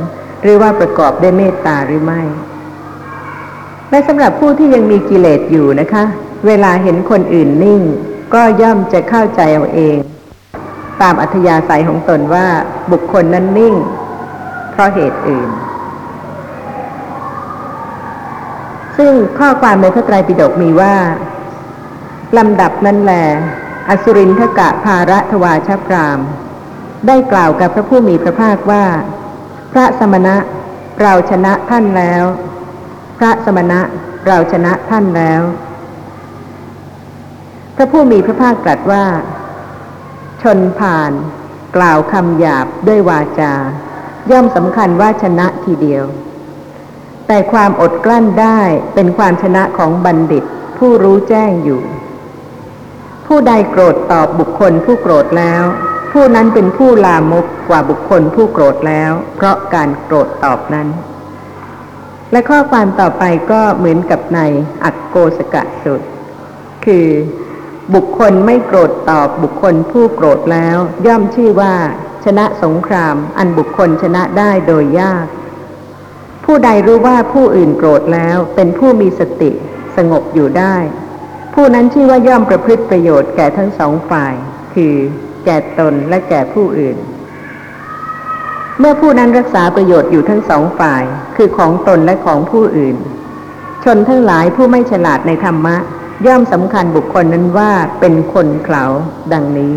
[0.42, 2.22] หรือว่าประกอบด้วยเมตตาหรือไม่
[3.90, 6.04] และสำหรับผู้ที่ยังมีกิเลสอยู่นะคะ
[6.48, 7.82] เวลาเห็นคนอื่นนิ่ง
[8.34, 9.98] ก็ย่อมจะเข้าใจเอาเอง
[11.02, 12.48] ตามอัธยาศัยของตนว่า
[12.92, 13.76] บุคคลนั้นนิ่ง
[14.72, 15.50] เพราะเหตุอื่น
[18.98, 20.96] ซึ่งข้อความในพระไตรปิฎกมีว่า
[22.38, 23.14] ลำดับนั้นแหล
[23.90, 26.20] อสุรินทกะภาระทวาชพราม
[27.08, 28.86] ได้กล่าวกับพระผู้มีพระภาคว่า
[29.72, 30.36] พระสมณะ
[31.02, 32.24] เราชนะท่านแล้ว
[33.18, 33.80] พระสมณะ
[34.28, 35.42] เราชนะท่านแล้ว
[37.76, 39.06] พระผู้มีพระภาคตรัสว่า
[40.42, 41.12] ชนผ่าน
[41.76, 43.54] กล่าวคำหยาบด้วยวาจา
[44.32, 46.04] ย่อมสำคัญว่าชนะทีเดียว
[47.28, 48.60] แต่ความอดกลั้นได้
[48.94, 50.44] เป็นความชนะของบัณฑิต
[50.78, 51.82] ผู้รู้แจ้งอยู่
[53.26, 55.64] ผู้ใดโกรธตอบบุคคลผู้โกรธแล้ว
[56.12, 60.88] ผู้นั้นเป็นผู้ลามกกว่าบุคคลผู้โกรธแล้ว เพราะการโกรธตอบนั้น
[62.32, 64.40] และข้อความต่อไปก็เหมือนกับใน
[64.84, 66.02] อักโกสกะสุด
[66.86, 67.08] คือ
[67.94, 71.74] บุคคลไม่โกรธตอบบุคคลผู้โกรธแล้ว ย่อมชื่อว่า
[72.26, 75.26] ชนะสงคราม อันบุคคลชนะได้โดยยาก
[76.46, 79.52] ผู้ใดรู้ว่าผู้อื่นโกรธแล้วเป็นผู้มีสติ
[79.96, 80.76] สงบอยู่ได้
[81.54, 84.34] ผู้นั้นชื่อว่าย่อมประพฤติประโยชน์แก่ทั้งสองฝ่าย
[84.74, 84.96] คือ
[85.46, 86.98] แก่ตนและแก่ผู้อื่น
[88.80, 91.04] เมื่อผู้นั้นรักษาประโยชน์อยู่ทั้งสองฝ่าย
[91.36, 92.96] คือของตนและของผู้อื่น
[93.84, 95.76] ชนทั้งหลายผู้ไม่ฉลาดในธรรมะ
[96.28, 98.86] ย่อมสำคัญบุคคลนั้นว่าเป็นคนเขา
[99.34, 99.76] ดังนี้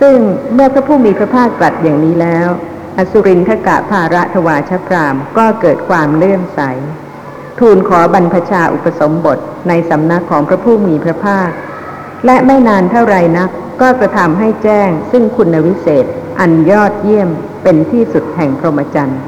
[0.00, 0.16] ซึ่ง
[0.54, 2.48] เมื่อพระผู้มีพระภาคตรัสอย่างนี้แล้ว
[2.96, 6.60] อสุรินทกะภาระทวาชพรามก็เกิดความเลื่อมใส
[7.58, 9.38] ทูลขอบรรพชาอุปสมบท
[9.68, 11.50] ในสำนักของพระผู้มีพระภาค
[12.26, 16.04] และไม่นานเท่าไรนัก ก็กระทำให้แจ้งซึ่งคุณวิเศษ
[16.40, 17.28] อันยอดเยี่ยม
[17.62, 19.20] เป็นที่สุดแห่งพรหมจรรย์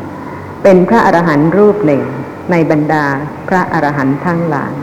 [0.63, 2.03] เป็นพระอรหันต์รูปหนึ่ง
[2.51, 3.05] ในบรรดา
[3.49, 4.75] พระอรหันต์ทั้งหลาย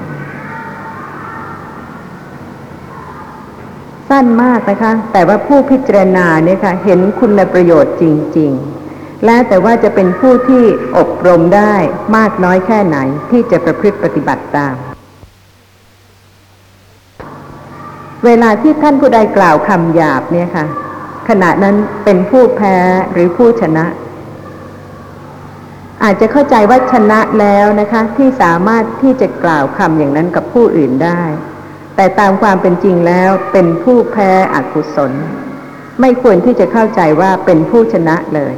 [4.09, 8.03] สั้นมากนะคะ แต่ว่าผู้พิจารณาเนี่ยค่ะเห็นคุณประโยชน์จ
[8.37, 8.51] ริง
[8.89, 10.63] ๆ และแต่ว่าจะเป็นผู้ที่
[10.97, 11.75] อบรมได้
[12.15, 12.97] มากน้อยแค่ไหน
[13.31, 14.75] ที่จะประพฤติปฏิบัติตาม
[18.25, 20.65] เวลาที่ท่านผู้ใดกล่าวคำหยาบเนี่ยค่ะ
[21.29, 22.77] ขณะนั้นเป็นผู้แพ้
[23.11, 23.85] หรือผู้ชนะ
[26.03, 31.21] อาจจะเข้าใจว่าชนะแล้วนะคะ ที่สามารถที่จะกล่าวคำอย่างนั้นกับผู้อื่นได้
[31.95, 35.11] แต่ตามความเป็นจริงแล้วเป็นผู้แพ้อกุศล
[36.01, 38.55] ไม่ควรที่จะเข้าใจว่าเป็นผู้ชนะเลย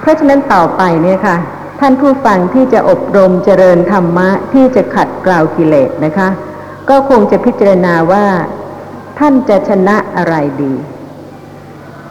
[0.00, 1.36] เพราะฉะนั้นต่อไปเนี่ยค่ะ
[1.80, 6.28] ท่านผู้ฟังที่จะอบรมเจริญธรรมะที่จะขัดกล่าวกิเลสนะคะ
[6.88, 8.26] ก็คงจะพิจารณาว่า
[9.18, 10.74] ท่านจะชนะอะไรดี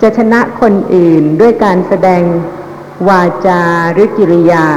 [0.01, 2.23] จะชนะคนอื่นด้วยการแสดง
[3.09, 3.61] วาจา
[3.91, 4.67] หรือกิริยา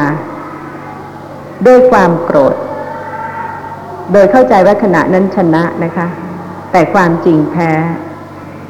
[1.66, 2.56] ด้วยความโกรธ
[4.12, 6.06] โดยเข้าใจว่าขณะนั้นชนะนะคะ
[6.72, 7.72] แต่ความจริงแพ้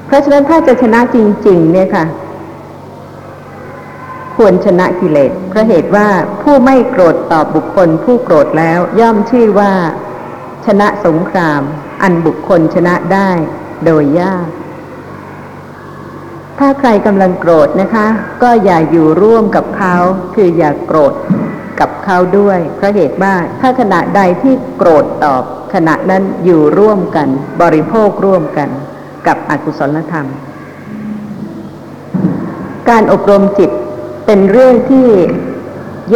[0.07, 2.05] เพราะฉะนั้นถ้าจะชนะจริง ๆ เนี่ยค่ะ
[4.37, 6.09] ควรชนะกิเลสเพราะเหตุว่า
[6.43, 9.73] ผู้ไม่โกรธตอบบุคคลผู้โกรธแล้วย่อมชื่อว่า
[10.69, 11.63] ชนะสงคราม
[12.03, 13.31] อันบุคคลชนะได้
[13.85, 14.49] โดยยาก
[16.59, 18.07] ถ้าใครกำลังโกรธนะคะ
[18.43, 19.97] ก็อย่าอยู่ร่วมกับเขา
[20.35, 21.15] คืออย่าโกรธ
[21.81, 25.43] กับเขาด้วยเพราะเหตุว่าถ้าขณะใดที่โกรธตอบ
[25.75, 27.29] ขณะนั้นอยู่ร่วมกัน
[27.63, 28.69] บริโภคร่วมกัน
[29.27, 30.27] กับอกุศลธรรม
[32.89, 33.71] การอบรมจิต
[34.27, 35.09] เป็นเรื่องที่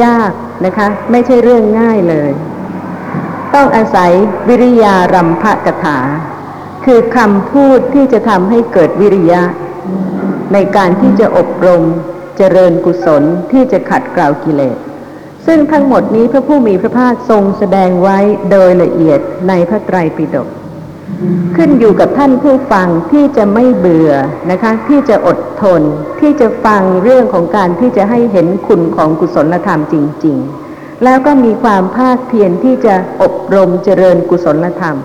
[0.03, 0.33] ยาก
[0.67, 2.31] นะคะ ไม่ใช่เรื่องง่ายเลย
[3.55, 4.12] ต้องอาศัย
[4.49, 5.99] วิริยารัมภกถา
[6.85, 9.43] คือคำพูดที่จะทำให้เกิดวิริยะ
[10.53, 11.83] ในการที่จะอบรม
[12.37, 14.77] เจริญกุศลที่จะขัดเกลากิเลส
[15.47, 18.19] ซึ่งทั้งหมดนี้พระผู้มีพระภาคทรงแสดงไว้
[18.51, 20.49] โดยละเอียดในพระไตรปิฎก
[21.57, 24.12] ขึ้นอยู่กับท่านผู้ฟังที่จะไม่เบื่อ
[24.51, 25.83] นะคะ ที่จะอดทน
[26.21, 30.72] ที่จะฟังเรื่องของการที่จะให้เห็นคุณของกุศลธรรมจริง ๆ
[31.05, 34.97] แล้วก็มีความภาคเพียรที่จะอบรมเจริญกุศลธรรม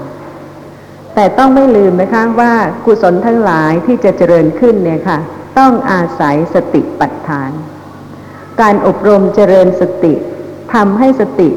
[1.14, 2.54] แต่ต้องไม่ลืมนะคะว่า
[2.86, 5.18] กุศลทั้งหลายที่จะเจริญขึ้นเนี่ยค่ะ
[5.58, 7.52] ต้องอาศัยสติปัฏฐาน
[8.62, 10.14] การอบรมเจริญสติ
[10.74, 11.50] ทำให้สติ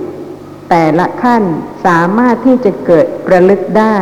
[0.70, 1.42] แต่ละขั้น
[1.87, 3.96] สามารถที่จะเกิดประลึกได้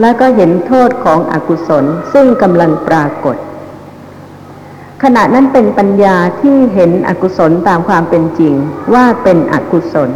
[0.00, 3.36] แล้วก็เห็นโทษของอกุศลซึ่งกำลังปรากฏ
[5.02, 8.54] ขณะนั้นเป็นปัญญาที่เห็นอกุศลตามความเป็นจริง
[8.94, 10.10] ว่าเป็นอกุศล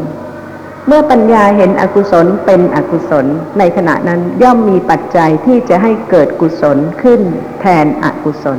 [0.87, 3.27] เมื่อปัญญาเห็นอกุศลเป็นอกุศล
[3.59, 7.20] ในขณะนั้นย่อมมีปัจจัยที่จะให้เกิดกุศลขึ้น
[7.61, 8.59] แทนอกุศล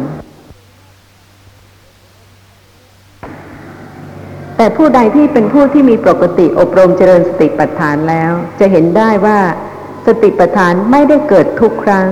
[4.57, 9.39] แต่ผู้ใดที่เป็นผู้ที่มีปกติอบรมเจริญสติปัฏฐานแล้ว จะเห็นได้ว่า
[10.05, 12.07] สติปัฏฐานไม่ได้เกิดทุกครั้ง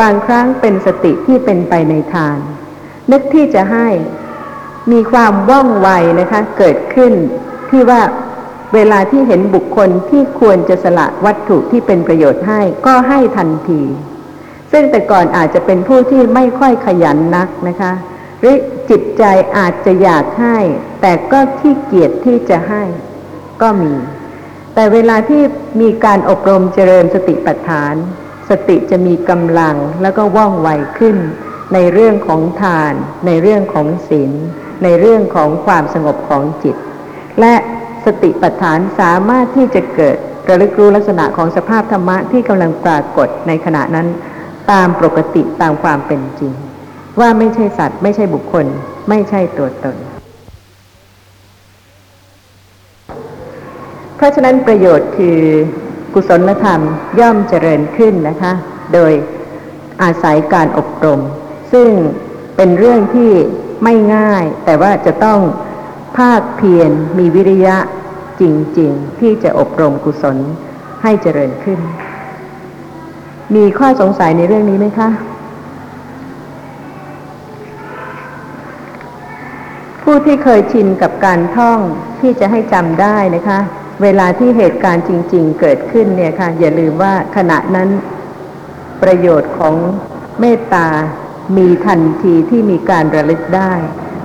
[0.00, 2.38] บางครั้งเป็นสติที่เป็นไปในทาน
[3.12, 3.88] นึกที่จะให้
[4.92, 5.88] มีความว่องไว
[6.20, 7.12] นะคะ เกิดขึ้น
[7.70, 8.00] ที่ว่า
[8.74, 13.82] เวลาที่เห็นบุคคลที่ควรจะสละวัตถุที่เป็นประโยชน์ให้ก็ให้ทันที
[14.72, 17.92] ซึ่งแต่ก่อนอาจจะเป็นผู้ที่ไม่ค่อยขยันนักนะคะ
[18.40, 18.56] หรือ
[18.90, 19.24] จิตใจ
[19.56, 20.58] อาจจะอยากให้
[21.00, 22.82] แต่ก็ขี้เกียจที่จะให้
[23.62, 23.94] ก็มี
[24.74, 25.42] แต่เวลาที่
[25.80, 27.94] มีการอบรมเจริญสติปัฏฐาน
[28.50, 30.68] สติจะมีกำลังแล้วก็ว่องไว
[30.98, 31.16] ขึ้น
[31.74, 32.92] ในเรื่องของทาน
[33.26, 34.32] ในเรื่องของศีล
[34.84, 36.76] ในเรื่องของความสงบของจิต
[37.40, 37.54] และ
[38.04, 40.16] สติปัฏฐานสามารถที่จะเกิด
[40.48, 44.06] ระลึกรู้ลักษณะของสภาพธรรมะที่กำลังปรากฏในขณะนั้น
[44.70, 46.52] ตามปกติตามความเป็นจริง
[47.20, 48.66] ว่าไม่ใช่สัตว์ ไม่ใช่บุคคล
[49.08, 49.96] ไม่ใช่ตัวตน
[54.16, 55.38] เพราะฉะนั้นประโยชน์คือ
[56.14, 56.80] กุศลธรรม
[57.20, 58.52] ย่อมเจริญขึ้นนะคะ
[58.94, 59.12] โดย
[60.02, 61.20] อาศัยการอบรม
[61.72, 61.88] ซึ่ง
[62.56, 63.30] เป็นเรื่องที่
[63.84, 65.40] ไม่ง่าย แต่ว่าจะต้อง
[66.16, 67.76] ภาคเพียรมีวิริยะ
[68.40, 68.42] จ
[68.78, 70.36] ริง ๆ ที่จะอบรมกุศล
[71.02, 71.80] ให้เจริญขึ้น
[73.54, 75.08] มีข้อสงสัยในเรื่องนี้ไหมคะ
[80.02, 81.78] ผู้ที่เคยชินกับการท่อง
[82.20, 83.58] ที่จะให้จำได้นะคะ
[84.02, 87.88] เวลาที่เหตุการณ์จริง ๆ เกิดขึ้นเนี่ยค่ะ อย่าลืมว่าขณะนั้น
[89.02, 89.74] ประโยชน์ของ
[90.40, 90.86] เมตตา
[91.56, 93.72] มีทันทีที่มีการระลึกได้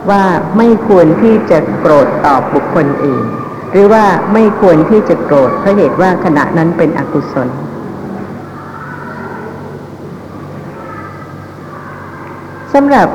[0.10, 0.24] ว่า
[0.58, 3.26] ไม่ควรที่จะโกรธตอบบุคคลอื่น
[3.72, 7.50] หรือว่าไม่ควรที่จะโกรธเพราะเหตุว่าขณะนั้นเป็นอกุศล
[12.74, 13.08] สำหรับ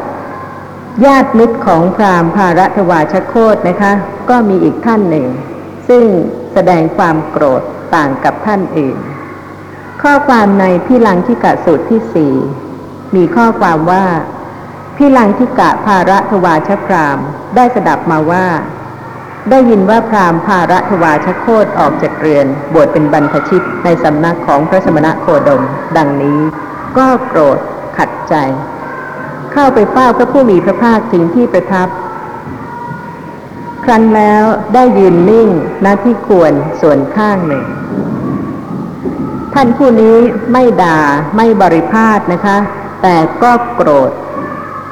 [1.05, 3.93] ญาติมิตรของพราหมณ์ภารัตวาชโคตนะคะ
[4.31, 5.27] ก็มีอีกท่านหนึ่ง
[5.89, 6.05] ซึ่ง
[6.53, 7.63] แสดงความโกรธ
[7.95, 8.97] ต่างกับท่านอื่น
[10.03, 12.35] ข้อความในพิลังทิกะสูตรที่สี่
[13.17, 14.05] มีข้อความว่า
[14.97, 17.19] พิลังทิกะภารัตวาชพราม
[17.57, 18.47] ได้สดับมาว่า
[19.51, 25.63] ได้ยินว่าพราหมณ์ภารัตวาชโคตออกจากเรือน บวชเป็นบรรพชิตในสำนักของพระสมณะโคดม
[25.97, 26.41] ดังนี้
[26.97, 27.59] ก็โกรธ
[27.97, 28.35] ขัดใจ
[29.53, 31.89] เข้าไปเฝ้าพระผู้มีพระภาคถึงที่ประทับ
[33.85, 34.45] ครั้นแล้ว
[34.75, 35.49] ได้ยืนนิ่ง
[35.85, 37.65] ณที่ควรส่วนข้างหนึ่ง
[39.55, 40.17] ท่านผู้นี้
[40.53, 40.99] ไม่ด่า
[41.37, 42.57] ไม่บริพาทนะคะ
[43.03, 44.13] แต่ก็โกรธ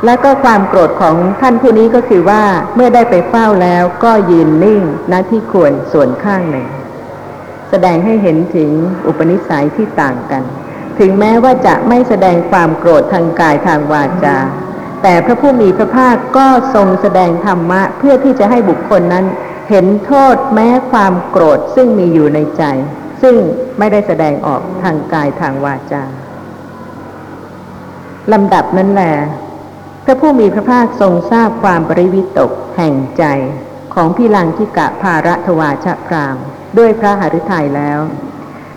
[0.05, 2.43] และก็ความโกรธของท่านผู้นี้ก็คือว่า
[2.75, 6.67] เมื่อได้ไปเฝ้าแล้วก็ยืนนิ่งณที่ควรส่วนข้างหนึ่ง
[7.71, 8.71] แสดงให้เห็นถึง
[9.07, 10.43] อุปนิสัยที่ต่างกัน
[10.99, 14.39] ถึงแม้ว่าจะไม่แสดงความโกรธทางกายทางวาจา
[15.03, 19.27] แต่พระผู้มีพระภาคก็ทรงแสดงธรรมะเพื่อที่จะให้บุคคลนั้น
[19.71, 22.63] เห็นโทษแม้ความโกรธซึ่งมีอยู่ในใจ
[23.23, 23.37] ซึ่ง
[23.79, 26.05] ไม่ได้แสดงออกทางกายทางวาจา
[28.33, 29.15] ลำดับนั้นแหละ
[30.05, 33.25] พระผู้มีพระภาคทรงทราบความปริวิตกแห่งใจ
[33.95, 36.37] ของพี่ลังทิกะภารัตวาชพราม
[36.79, 38.01] ด้วยพระหฤทัยแล้ว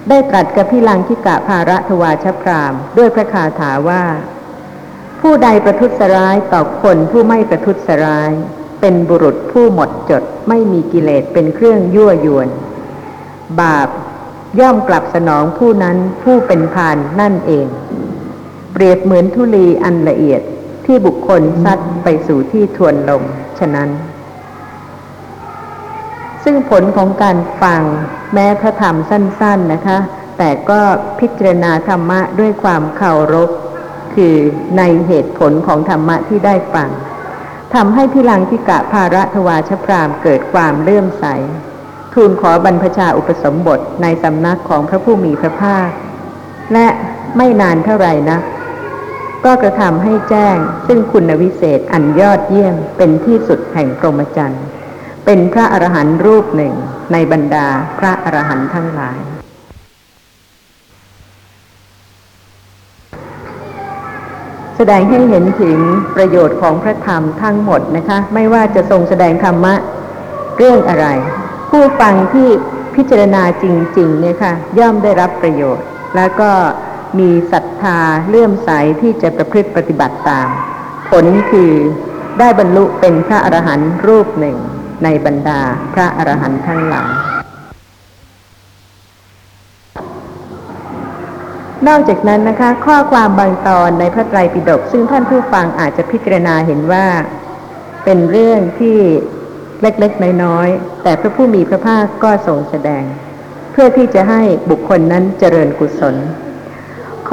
[0.10, 4.04] ได้ตรัสกับพี่ลังทิกะภารัตวาชพรามด้วยพระคาถาว่า
[5.22, 8.32] ผู้ใดประทุษร้ายต่อคนผู้ไม่ประทุษร้าย
[8.82, 12.50] เป็นบุรุษผู้หมดจดไม่มีกิเลสเป็นเครื่องยั่วยวน
[13.62, 13.90] บาป
[14.60, 17.68] ย่อมกลับสนองผู้นั้นผู้เป็นพานนั่นเอง
[18.72, 20.42] เปรียบเหมือนธุลีอันละเอียด
[20.86, 23.24] ที่บุคคลซัดไปสู่ที่ทวนลม
[23.60, 23.90] ฉะนั้น
[26.44, 27.82] ซึ่งผลของการฟัง
[28.34, 29.98] แม้พระธรรมสั้น ๆนะคะ
[30.38, 30.82] แต่ก็
[31.20, 33.50] พิจารณาธรรมะด้วยความเคารพ
[34.16, 34.36] คือ
[34.78, 36.90] ในเหตุผลของธรรมะที่ได้ฟัง
[37.74, 41.26] ทำให้พิลังทิกะภาระทวาชพรามเกิดความเลื่อมใส
[42.14, 45.90] ทูลขอบรรพชาอุปสมบทในสำนักของพระผู้มีพระภาค
[46.74, 46.88] และ
[47.38, 48.61] ไม่นานเท่าไหร่นะก็
[49.46, 54.66] ก็กระทำให้แจ้ง ซึ่งคุณวิเศษอันยอดเยี่ยมเป็นที่สุดแห่งพรหมจรรย์
[55.26, 56.74] เป็นพระอรหันต์รูปหนึ่ง
[57.12, 57.68] ในบรรดา
[58.00, 59.20] พระอรหันต์ทั้งหลาย
[64.78, 65.78] แสดงให้เห็นถึง
[66.16, 69.74] ประโยชน์ของพระธรรมทั้งหมดนะคะ ไม่ว่าจะทรงแสดงธรรมะ
[70.58, 71.08] เรื่องอะไร
[71.70, 72.50] ผู้ฟังที่
[72.96, 73.66] พิจารณาจ
[73.98, 76.52] ริงๆเนี่ยค่ะย่อมได้รับประโยชน์ แล้วก็
[77.20, 78.70] มีศรัทธาเลื่อมใส
[79.02, 80.48] ที่จะประพฤติปฏิบัติตาม
[81.12, 81.72] ผลคือ
[82.40, 84.58] ได้บรรลุเป็นพระอรหันต์รูปหนึ่ง
[85.04, 85.62] ในบรรดา
[85.94, 87.12] พระอรหันต์ทั้งหลาย
[91.88, 97.06] นอกจากนั้นนะคะ ข้อความบางตอนในพระไตรปิฎกซึ่งท่านผู้ฟังอาจจะพิจารณาเห็นว่า
[98.04, 98.98] เป็นเรื่องที่
[99.82, 103.04] เล็กๆ น้อยๆ แต่พระผู้มีพระภาคก็ทรงแสดง
[103.72, 106.16] เพื่อที่จะให้บุคคลนั้นเจริญกุศล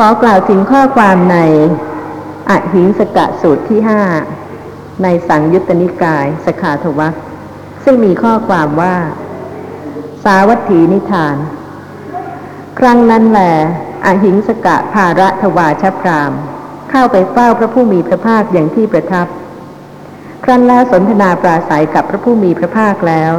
[0.01, 1.37] ขอกล่าวถึงข้อความใน
[2.51, 4.03] อหิงสกะสูตรที่ห้า
[5.03, 7.15] ในสังยุตตนิกายสขาทวัก
[7.85, 8.97] ซึ่งมีข้อความว่า
[10.25, 11.37] สาวัตถีนิทาน
[12.79, 13.41] ครั้งนั้นแหล
[14.07, 16.33] อหิงสกะภาระทวาชพราม
[16.91, 19.27] เข้าไปเฝ้าพระผู้มีพระภาคอย่างที่ประทับ
[20.45, 23.33] ครั้นแล้วสนทนาปราศัยกับพระผู้มีพระภาคแล้ว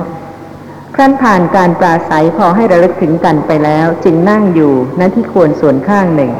[0.95, 6.33] ครั้นผ่านการปราศัยพอให้ระลึกถึงกันไปแล้ว จึงนั่งอยู่ณที่ควรส่วนข้างหนึ่ง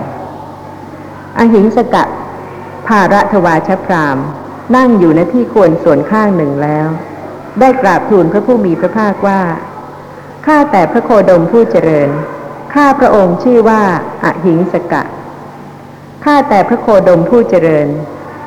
[1.39, 2.04] อหิงสกะ
[2.88, 4.17] ภาระทวาชพราม
[4.75, 6.88] นั่งอยู่ณที่ควรส่วนข้างหนึ่งแล้ว
[7.60, 9.41] ได้กราบทูลพระผู้มีพระภาคว่า
[10.45, 12.10] ข้าแต่พระโคดมผู้เจริญ
[12.73, 13.82] ข้าพระองค์ชื่อว่า
[14.23, 15.04] อหิงสกะ
[16.25, 17.88] ข้าแต่พระโคดมผู้เจริญ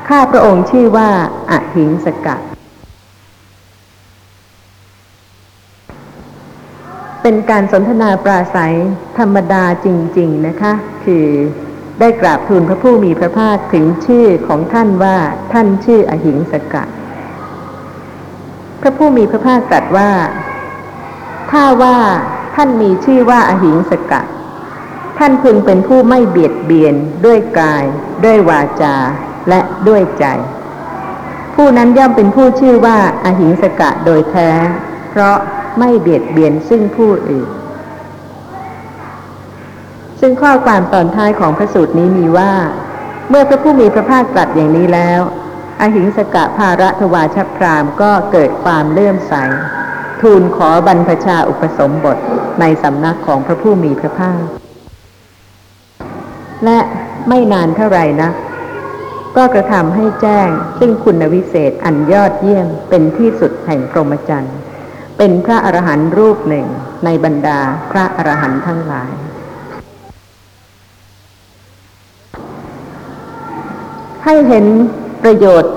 [0.09, 1.11] ข้าพระองค์ชื่อว่า
[1.51, 2.37] อหิงสกะ
[7.23, 8.77] เป็นการสนทนาปราศัย
[9.19, 9.87] ธรรมดาจ
[10.19, 10.73] ริง ๆ นะคะ
[11.05, 11.27] คือ
[12.01, 15.17] ได้กราบทูลพระผู้มีพระภาคถึงชื่อของท่านว่า
[15.53, 16.85] ท่านชื่ออหิงสกะ
[18.81, 20.11] พระผู้มีพระภาคตรัสว่า
[21.51, 21.99] ถ้าว่า
[22.55, 24.23] ท่านมีชื่อว่าอหิงสกะ
[25.19, 27.85] ท่านพึงเป็นผู้ไม่เบียดเบียนด้วยกาย
[28.25, 28.95] ด้วยวาจา
[29.49, 30.25] และด้วยใจ
[31.55, 34.51] ผู้นั้นย่อมเป็นผู้ชื่อว่าอหิงสกะโดยแท้
[35.11, 35.37] เพราะ
[35.79, 37.49] ไม่เบียดเบียนซึ่งผู้อื่น
[40.25, 42.53] ซึ่งข้อความตอนท้ายของพระสูตรนี้มีว่า
[43.29, 45.21] เมื่อพระผู้มีพระภาคตรัสอย่างนี้แล้ว
[45.81, 49.35] อหิงสกะภาระทวาชพรามก็เกิดความเลื่อมใส
[50.23, 52.19] ทูลขอบรรพชาอุปสมบท
[52.61, 54.43] ในสำนักของพระผู้มีพระภาค
[56.65, 56.79] และ
[57.29, 58.31] ไม่นานเท่าไหร่นะ
[59.37, 64.57] ก็กระทำให้แจ้ง ซึ่งคุณวิเศษอันยอดเยี่ยมเป็นที่สุดแห่งพรหมจรรย์
[65.19, 66.67] เป็นพระอรหันต์รูปหนึ่ง
[67.05, 69.13] ในบรรดาพระอรหันต์ทั้งหลาย
[74.25, 74.67] ให้เห็น
[75.23, 75.73] ประโยชน์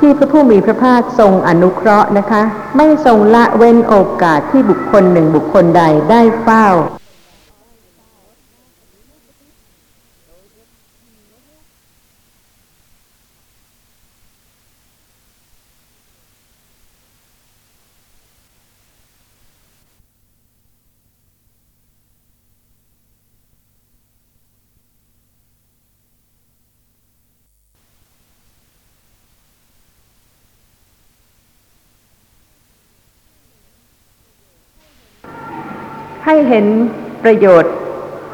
[0.00, 2.42] ที่พระผู้มีพระภาคทรงอนุเคราะห์นะคะ
[2.76, 6.66] ไม่ทรงละเว้นโอกาสที่บุคคลหนึ่งบุคคลใดได้เฝ้า
[36.26, 36.66] ให้เห็น
[37.24, 37.74] ประโยชน์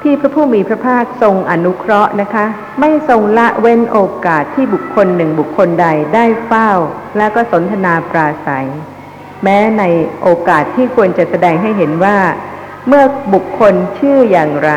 [0.03, 2.47] ที่พระผู้มีพระภาคทรงอนุเคราะห์นะคะ
[2.81, 6.71] ไม่ทรงละเว้นโอกาสที่บุคคลหนึ่งบุคคลใดได้เฝ้า
[7.17, 8.69] และก็สนทนาปราศัย
[9.45, 9.83] แม้ใน
[10.23, 12.17] โอกาสที่ควรจะแสดงให้เห็นว่า
[12.89, 14.73] เมื่อบุคคลชื่ออย่างไร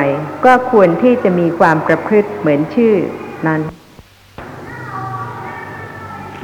[0.46, 2.94] ก็ควรที่จะมีความประพฤติเหมือนชื่อ
[3.48, 3.62] นั้น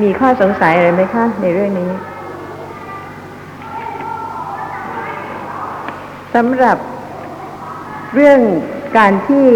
[0.01, 1.91] มีข้อสงสัยอะไรไหมคะในเรื่องนี้
[6.35, 6.77] สำหรับ
[8.13, 8.39] เรื่อง
[8.97, 9.47] การที่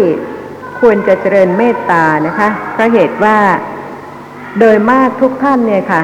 [0.80, 3.38] ควรจะเจริญเมตตานะคะเพราะเหตุว่า
[4.58, 6.02] โดยมากทุกท่านเนี่ยค่ะ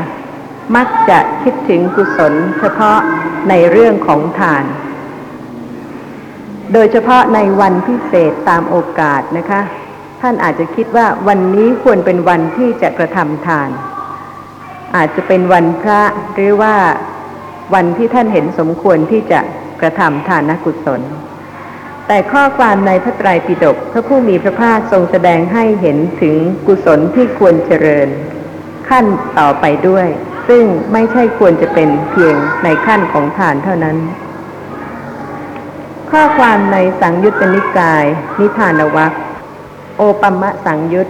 [0.77, 2.99] มักจะคิดถึงกุศลเฉพาะ
[3.49, 4.65] ในเรื่องของทาน
[6.73, 9.61] โดยเฉพาะในวันพิเศษตามโอกาสนะคะ
[10.21, 13.69] ท่านอาจจะคิดว่าวันนี้ควรเป็นวันที่จะกระทำทาน
[14.97, 16.03] อาจจะเป็นวันพระ
[16.35, 16.75] หรือว่า
[17.75, 19.41] วันที่ท่านเห็นสมควรที่จะ
[19.83, 21.01] กระทำทานกุศล
[22.07, 28.09] แต่ข้อความในพระไตรปิฎกพระผู้มีพระภาคทรงแสดงให้เห็นถึงกุศลที่ควรเจริญ
[28.89, 29.05] ขั้น
[29.39, 30.07] ต่อไปด้วย
[30.49, 33.97] ซึ่งไม่ใช่ควรจะเป็นเพียงในขั้นของทานเท่านั้น
[36.11, 38.05] ข้อความในสังยุตตนิกาย
[38.41, 39.13] นิทานวัค
[39.97, 41.09] โอปัมมะสังยุต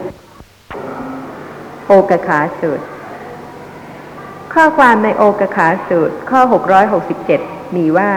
[1.86, 2.84] โอกขาสูตร
[4.54, 6.40] ข้อความในโอกขาสูตรข้อ
[7.08, 8.12] 667 มีว่า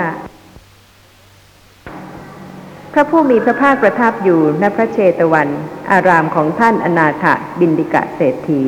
[2.97, 5.49] พระผู้มีพระภาคประทับอยู่ณพระเชตวัน
[5.91, 7.25] อารามของท่านอนาถ
[7.59, 8.63] บินดิกะเศรษฐี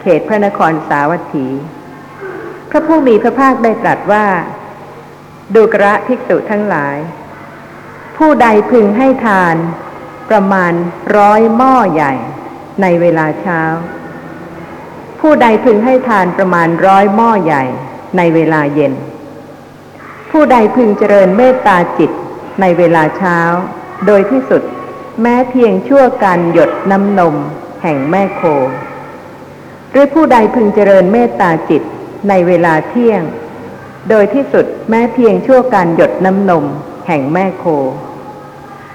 [0.00, 1.46] เขตพระนครสาวัตถี
[2.70, 4.26] พระผู้มีพระภาคได้ตรัสว่า
[5.54, 6.96] ดูกระภิกษุทั้งหลาย
[8.16, 9.56] ผู้ใดพึงให้ทาน
[10.30, 10.72] ประมาณ
[11.16, 12.12] ร้อยหม้อใหญ่
[12.82, 13.62] ในเวลาเช้า
[15.20, 17.64] ผู้ใดพึงให้ทานประมาณร้อยหม้อใหญ่
[18.16, 18.92] ในเวลาเย็น
[20.30, 22.12] ผู้ใดพึงเจริญเมตตาจิต
[22.62, 23.38] ในเวลาเช้า
[24.06, 24.62] โดยที่สุด
[25.22, 27.36] แม้เพียงชั่วการหยดน้ำนม
[27.82, 28.42] แห่งแม่โค
[29.90, 31.82] หรือผู้ใดพึงเจริญเมตตาจิต
[32.28, 33.22] ในเวลาเที่ยง
[34.10, 36.64] โดยที่สุดแม้เพียงชั่วการหยดน้ำนม
[37.06, 37.64] แห่งแม่โค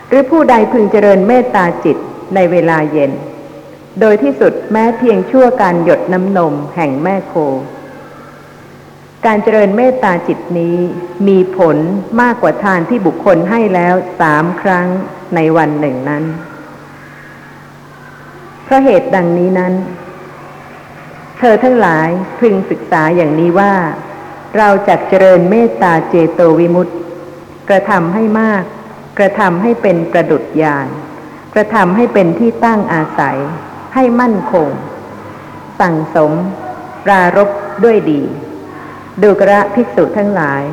[0.09, 1.97] หรือผู้ใดพึงเจริญเมตตาจิต
[2.35, 3.11] ในเวลาเย็น
[4.01, 7.33] โดยที่สุดแม้เพียงชั่วการหยดน้ำนมแห่งแม่โค
[9.25, 10.77] การเจริญเมตตาจิตนี้
[11.27, 11.77] มีผล
[12.21, 14.87] มากกว่าทานที่บุคคลให้แล้วสามครั้ง
[15.35, 16.23] ในวันหนึ่งนั้น
[18.63, 19.73] เพราะเหตุดังนี้นั้น
[21.37, 22.09] เธอทั้งหลาย
[22.39, 23.73] พึงศึกษาอย่างนี้ว่า
[24.57, 26.93] เราจักเจริญเมตตาเจโตวิมุตติ
[27.69, 28.63] กระทำให้มาก
[29.17, 30.87] กระทำให้เป็นประดุจญาณ
[31.53, 33.37] กระทำให้เป็นที่ตั้งอาศัย
[33.93, 34.67] ให้มั่นคง
[35.79, 36.31] สั่งสม
[37.05, 37.49] ปรารบ
[37.83, 38.21] ด้วยดี
[39.23, 40.63] ดูกระภิกษุทั้งหลาย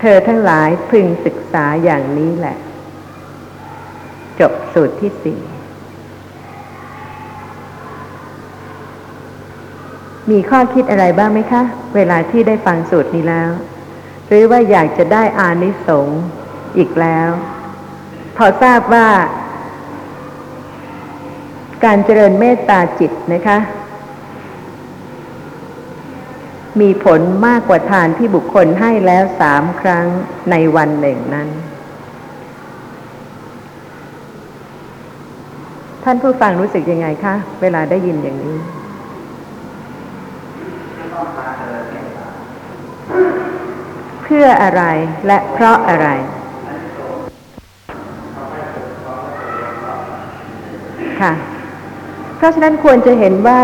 [0.00, 2.56] เธอทั้งหลายพึงศึกษาอย่างนี้แหละ
[4.40, 5.40] จบสูตรที่สี่
[10.30, 11.62] มีข้อคิดอะไรบ้างไหมคะ
[11.94, 13.50] เวลาที่ได้ฟังสูตรนี้แล้ว
[14.26, 16.22] หรือว่าอยากจะได้อานิสงส์
[16.76, 17.30] อีกแล้ว
[18.36, 19.08] พอทราบว่า
[21.84, 23.58] การเจริญเมตตาจิตนะคะ
[26.80, 30.06] มีผลมากกว่าทานที่บุคคลให้แล้วสามครั้ง
[30.50, 31.48] ในวันหนึ่งนั้น
[36.04, 38.56] ท่านผู้ฟังรู้สึกยังไงคะ เวลาได้ยินอย่างนี้
[44.22, 44.82] เพื่ออะไร
[45.26, 46.08] และเพราะอะไร
[51.20, 51.32] ค่ะ
[52.36, 53.60] เพราะฉะนั้นควรจะเห็นว่า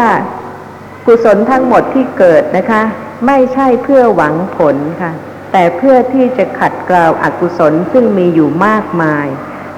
[1.07, 2.83] กุศลทั้งหมดที่เกิดนะคะ
[3.27, 5.13] ไม่ใช่เพื่อหวังผลค่ะ
[5.53, 9.27] แต่เพื่อที่จะขัดเกลาอากุศลซึ่งมีอยู่มากมาย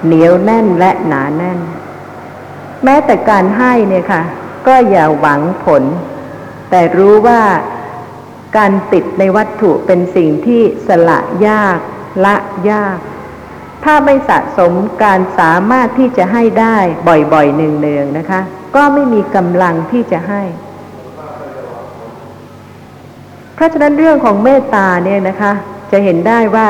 [0.05, 1.59] เหนียวแน่นและหนาแน่น
[2.83, 4.21] แม้แต่การให้เนี่ยค่ะ
[4.67, 5.83] ก็อย่าหวังผล
[6.69, 7.41] แต่รู้ว่า
[8.57, 11.79] การติดในวัตถุเป็นสิ่งที่สละยาก
[12.25, 12.35] ละ
[12.71, 12.97] ยาก
[13.83, 14.73] ถ้าไม่สะสม
[15.03, 16.77] การสามารถที่จะให้ได้
[17.33, 18.41] บ่อยๆเนืองๆนะคะ
[18.75, 20.43] ก็ไม่มีกำลังที่จะให้
[23.59, 25.51] เพราะฉะนั้นเรื่องของเมตตาเนี่ยนะคะ
[25.91, 26.69] จะเห็นได้ว่า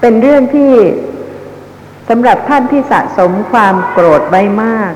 [0.00, 0.72] เป็นเรื่องที่
[2.08, 4.92] สำหรับท่านที่สะสมความโกรธไว้มาก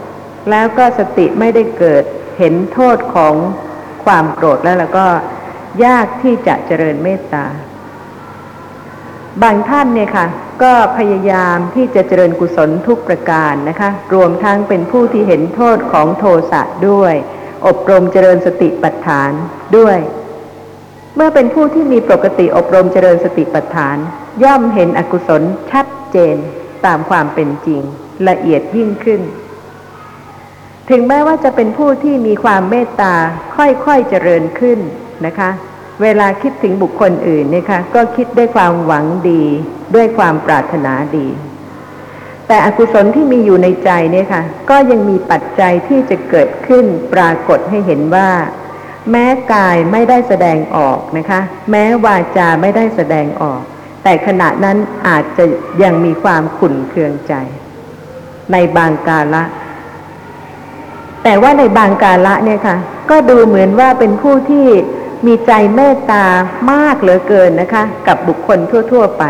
[0.51, 2.05] แล้วก็สติไม่ได้เกิด
[2.39, 3.35] เห็นโทษของ
[4.05, 5.07] ความโกรธแล้วแล้วก็
[5.85, 7.47] ยากที่จะเจริญเมตตา
[9.43, 10.27] บางท่านเนี่ยค่ะ
[10.63, 17.15] ก็พยายามที่จะเจริญกุศลทุกประการนะคะ รวมทั้งเป็นผู้ที่เห็นโทษของโทสะด้วย
[17.67, 19.33] อบรมเจริญสติปัฏฐาน
[19.79, 19.99] ด้วย
[21.17, 23.97] เมื่อเป็นผู้ที่มีปกติอบรมเจริญสติปัฏฐาน
[24.43, 26.37] ย่อมเห็นอกุศลชัดเจน
[26.87, 27.83] ตามความเป็นจริง
[28.29, 29.21] ละเอียดยิ่งขึ้น
[30.91, 33.15] ถึงแม้ว่าจะเป็นผู้ที่มีความเมตตา
[33.57, 34.79] ค่อยๆเจริญขึ้น
[35.27, 35.51] นะคะ
[36.03, 39.43] เวลาคิดถึงบุคคลอื่นนี่ยค่ะก็คิดด้วยความหวังดี
[39.95, 41.27] ด้วยความปรารถนาดี
[42.49, 48.29] แต่อกุศลที่มีอยู่ในใจเนี่ยค่ะ ก็ยังมีปัจจัยที่จะเกิดขึ้นปรากฏให้เห็นว่า
[49.11, 51.41] แม้กายไม่ได้แสดงออกนะคะ
[51.71, 53.61] แม้วาจาไม่ได้แสดงออก
[54.03, 54.77] แต่ขณะนั้น
[55.09, 55.45] อาจจะ
[55.83, 57.35] ยังมีความขุ่นเคืองใจ
[58.53, 59.45] ในบางกาละ
[61.25, 62.77] แต่ว่าในบางกาละเนี่ยค่ะ
[63.11, 64.67] ก็ดูเหมือนว่าเป็นผู้ที่
[65.27, 66.25] มีใจเมตตา
[66.71, 68.59] มากเหลือเกินนะคะ กับบุคคล
[68.93, 69.25] ทั่ว ๆ ไป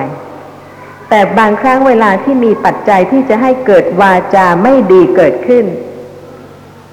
[1.08, 5.64] แต่บางครั้งเวลาที่มีปัจจัยที่จะให้เกิดวาจาไม่ดีเกิดขึ้น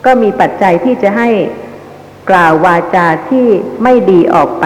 [0.06, 1.30] ก็มีปัจจัยที่จะให้
[2.30, 3.48] กล่าววาจาที่
[3.84, 4.66] ไม่ดีออกไป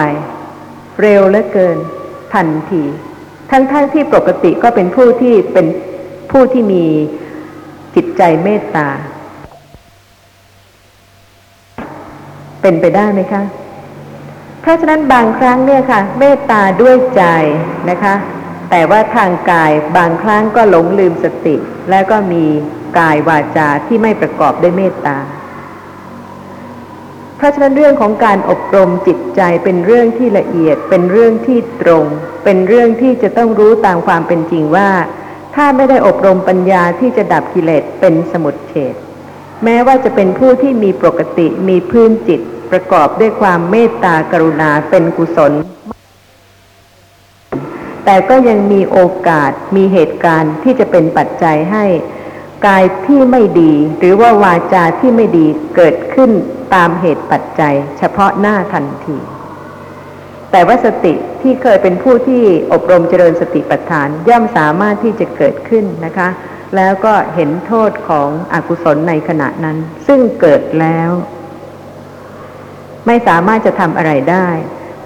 [1.00, 1.78] เร็วเหลือเกิน
[2.34, 2.82] ทันที
[3.50, 5.66] ทั้งๆทที่ปกติก็เป็นผู้ที่เป็น
[6.30, 6.84] ผู้ที่มี
[7.94, 8.88] จิตใจเมตตา
[12.62, 13.42] เป็นไปได้ไหมคะ
[14.60, 17.22] เพราะฉะนั้นบางครั้งเนี่ยค่ะ เมตตาด้วยใจ
[17.90, 18.14] นะคะ
[18.70, 21.56] แต่ว่าทางกายบางครั้งก็หลงลืมสติ
[21.90, 22.44] แล้วก็มี
[22.98, 25.16] กายวาจาที่ไม่ประกอบด้วยเมตตา
[27.38, 32.04] เพราะฉะนั้นเรื่องของการอบรมจิตใจเป็นเรื่องที่ละเอียด เป็นเรื่องที่ตรง
[32.44, 34.90] เป็นเรื่องที่จะต้องรู้ตามความเป็นจริงว่า
[35.54, 38.94] ถ้าไม่ได้อบรมปัญญาที่จะดับกิเลสเป็นสมุดเฉด
[39.64, 45.52] แม้ว่าจะเป็นผู้ที่มีปกติมีพื้นจิตประกอบด้วยความเมตตากรุณาเป็นกุศล
[48.04, 51.84] แต่ก็ยังมีโอกาสมีเหตุการณ์ที่จะเป็นปัจจัยให้
[52.66, 56.30] กายที่ไม่ดี หรือว่าวาจาที่ไม่ดีเกิดขึ้น
[56.74, 59.18] ตามเหตุปัจจัย เฉพาะหน้าทันที
[60.52, 62.42] แต่ว่าสติที่เคยเป็นผู้ที่
[62.72, 66.28] อบรมเจริญสติปัฏฐานย่อมสามารถที่จะเกิดขึ้นนะคะ
[66.76, 71.10] แล้วก็เห็นโทษของอกุศลในขณะนั้น ซึ่งเกิดแล้ว
[73.06, 74.48] ไม่สามารถจะทำอะไรได้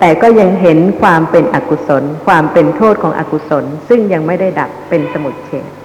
[0.00, 5.81] แต่ก็ยังเห็นความเป็นอกุศล ความเป็นโทษของอกุศล ซึ่งยังไม่ได้ดับเป็นสมุทเฉด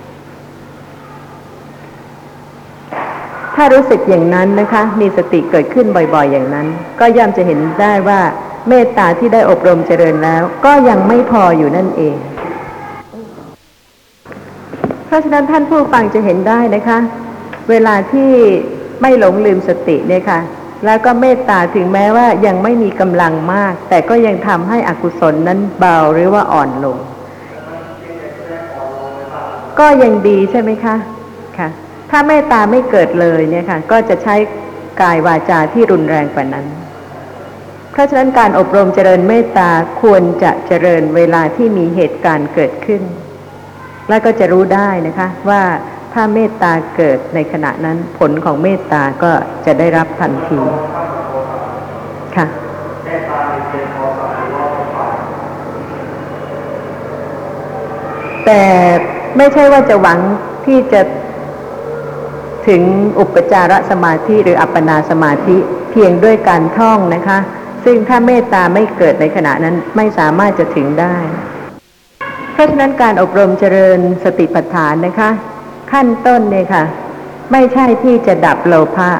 [3.60, 6.68] ถ้ารู้สึกอย่างนั้นนะคะ มีสติเกิดขึ้นบ่อยๆ อย่างนั้น
[6.99, 8.20] ก็ย่อมจะเห็นได้ว่า
[8.70, 12.16] เมตตาที่ได้อบรมเจริญแล้ว ก็ยังไม่พออยู่นั่นเอง
[15.05, 16.99] เพราะฉะนั้นท่านผู้ฟังจะเห็นได้นะคะ
[17.70, 18.32] เวลาที่
[19.01, 20.39] ไม่หลงลืมสติเนี่ยค่ะ
[20.86, 26.97] แล้วก็เมตตาถึงแม้ว่ายังไม่มีกำลังมาก แต่ก็ยังทำให้อกุศลนั้นเบาหรือว่าอ่อนลง
[29.80, 30.95] ก็ยังดีใช่ไหมคะ
[31.58, 31.70] ค่ะ
[32.10, 34.36] ถ้าเมตตาไม่เกิดเลยเนี่ยค่ะก็จะใช้
[35.01, 36.66] กายวาจาที่รุนแรงกว่านั้น
[37.91, 39.70] เพราะฉะนั้นการอบรมเจริญเมตตา
[40.01, 43.01] ควรจะเจริญเวลาที่มีเหตุการณ์เกิดขึ้น
[44.10, 45.62] แล้วก็จะรู้ได้นะคะว่า
[46.14, 49.32] ถ้าเมตตาเกิดในขณะนั้นผลของเมตตาก็
[49.66, 50.60] จะได้รับทันที
[52.36, 52.47] ค่ะ
[58.45, 58.62] แต่
[59.38, 60.20] ไม่ใช่ว่าจะหวัง
[60.66, 61.01] ที่จะ
[62.68, 62.82] ถึง
[63.20, 65.57] อุปจารสมาธิหรืออัปปนาสมาธิ
[65.91, 67.38] เพียงด้วยการท่องนะคะ
[67.86, 71.15] ซึ่งถ้าเมตตาไม่เกิดในขณะนั้นไม่สามารถจะถึงได้
[72.53, 75.30] เพราะฉะนั้นการอบรมเจริญสติปัฏฐานนะคะ
[75.91, 76.84] ขั้นต้นเนี่ยค่ะ
[77.51, 79.11] ไม่ใช่ที่จะดับโลภะ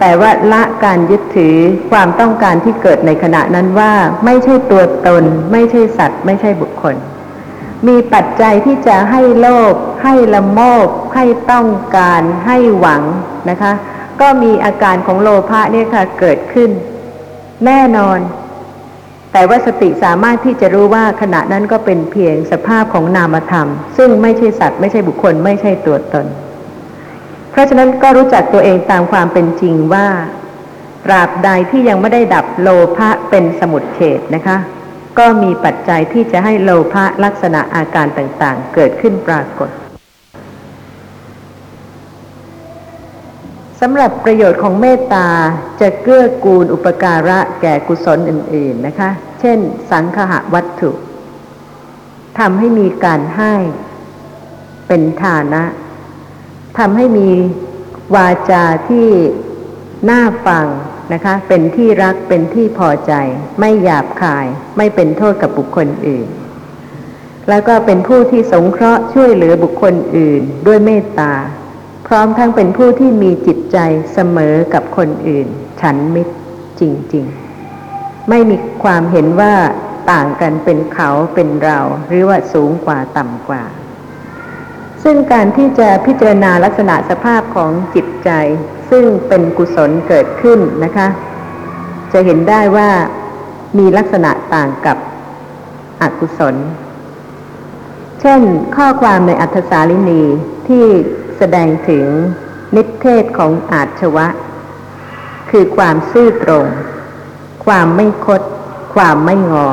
[0.00, 1.56] แต่ว่าละการยึดถือ
[1.90, 3.92] ความต้องการที่เกิดในขณะนั้นว่า
[4.24, 6.96] ไม่ใช่ตัวตน ไม่ใช่สัตว์ ไม่ใช่บุคคล
[7.88, 13.02] มีปัจจัยที่จะให้โลภให้ละโมบให้ต้องการให้หวัง
[13.50, 13.72] นะคะ
[14.20, 16.70] ก็มีอาการของโลภะเนี่ยค่ะเกิดขึ้น
[17.66, 18.18] แน่นอน
[19.32, 26.26] แต่ว่าสติสามารถที่จะรู้ว่าขณะนั้นก็เป็นเพียงสภาพของนามธรรม ซึ่งไม่ใช่สัตว์ไม่ใช่บุคคลไม่ใช่ตัวตน
[27.50, 30.06] เพราะฉะนั้นก็รู้จักตัวเองตามความเป็นจริงว่า
[31.04, 34.56] ตราบใดที่ยังไม่ได้ดับโลภะเป็นสมุดเฉดนะคะ
[35.18, 39.70] ก็มีปัจจัยที่จะให้โลภะลักษณะอาการต่างๆ เกิดขึ้นปรากฏ
[43.80, 45.28] สำหรับประโยชน์ของเมตตา
[45.80, 49.10] จะเกื้อกูลอุปการะแก่กุศลอื่น ๆนะคะ
[49.40, 49.58] เช่น
[49.90, 50.90] สังคหะวัตถุ
[52.38, 53.54] ทำให้มีการให้
[54.86, 55.62] เป็นฐานะ
[56.78, 57.28] ทำให้มี
[58.14, 59.08] วาจาที่
[60.10, 60.66] น่าฟัง
[61.12, 63.12] นะคะ เป็นที่รักเป็นที่พอใจ
[63.60, 64.46] ไม่หยาบคาย
[64.76, 66.28] ไม่เป็นโทษกับบุคคลอื่น
[67.48, 71.32] แล้วก็เป็นผู้ที่สงเคราะห์ช่วยเหลือบุคคลอื่น ด้วยเมตตา
[72.06, 73.78] พร้อมทั้งเป็นผู้ที่มีจิตใจ
[74.12, 75.46] เสมอกับคนอื่น
[75.80, 76.34] ฉันมิตร
[76.80, 76.82] จ
[77.14, 77.26] ริง
[77.76, 79.54] ๆ ไม่มีความเห็นว่า
[80.12, 81.78] ต่างกันเป็นเขาเป็นเรา
[82.08, 83.64] หรือว่าสูงกว่าต่ำกว่า
[85.04, 88.30] ซึ่งการที่จะพิจารณาลักษณะสภาพของจิตใจ
[88.90, 91.08] ซึ่งเป็นกุศลเกิดขึ้นนะคะ
[92.12, 92.90] จะเห็นได้ว่า
[93.78, 94.98] มีลักษณะต่างกับ
[96.02, 96.56] อกุศล
[98.20, 98.40] เช่น
[98.76, 100.22] ข้อความในอัธสาลินี
[100.68, 100.86] ที่
[101.36, 102.06] แสดงถึง
[102.76, 104.26] นิเทศของอาชวะ
[105.50, 106.66] คือความซื่อตรง
[107.66, 108.42] ความไม่คด
[108.94, 109.68] ความไม่งอ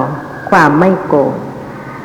[0.51, 1.31] ความไม่โกง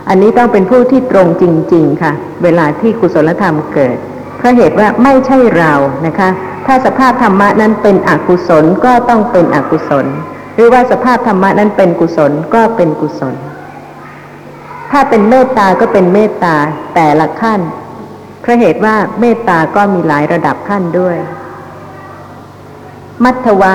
[0.08, 1.44] อันนี้ต้องเป็นผู้ที่ตรงจ
[1.74, 3.96] ริง ๆ ค่ะ เวลาที่กุศลธรรมเกิด
[4.38, 5.72] เพราะเหตุว่าไม่ใช่เรา
[6.06, 6.28] นะคะ
[6.66, 10.06] ถ้าสภาพธรรมะนั้นเป็นอกุศลก็ต้องเป็นอกุศล
[10.54, 13.34] หรือว่าสภาพธรรมะนั้นเป็นกุศลก็เป็นกุศล
[14.90, 16.56] ถ้าเป็นเมตตาก็เป็นเมตตา
[16.94, 17.60] แต่ละขั้น
[18.40, 21.16] เพราะเหตุว่าเมตตาก็มีหลายระดับขั้นด้วย
[23.24, 23.74] มัทวะ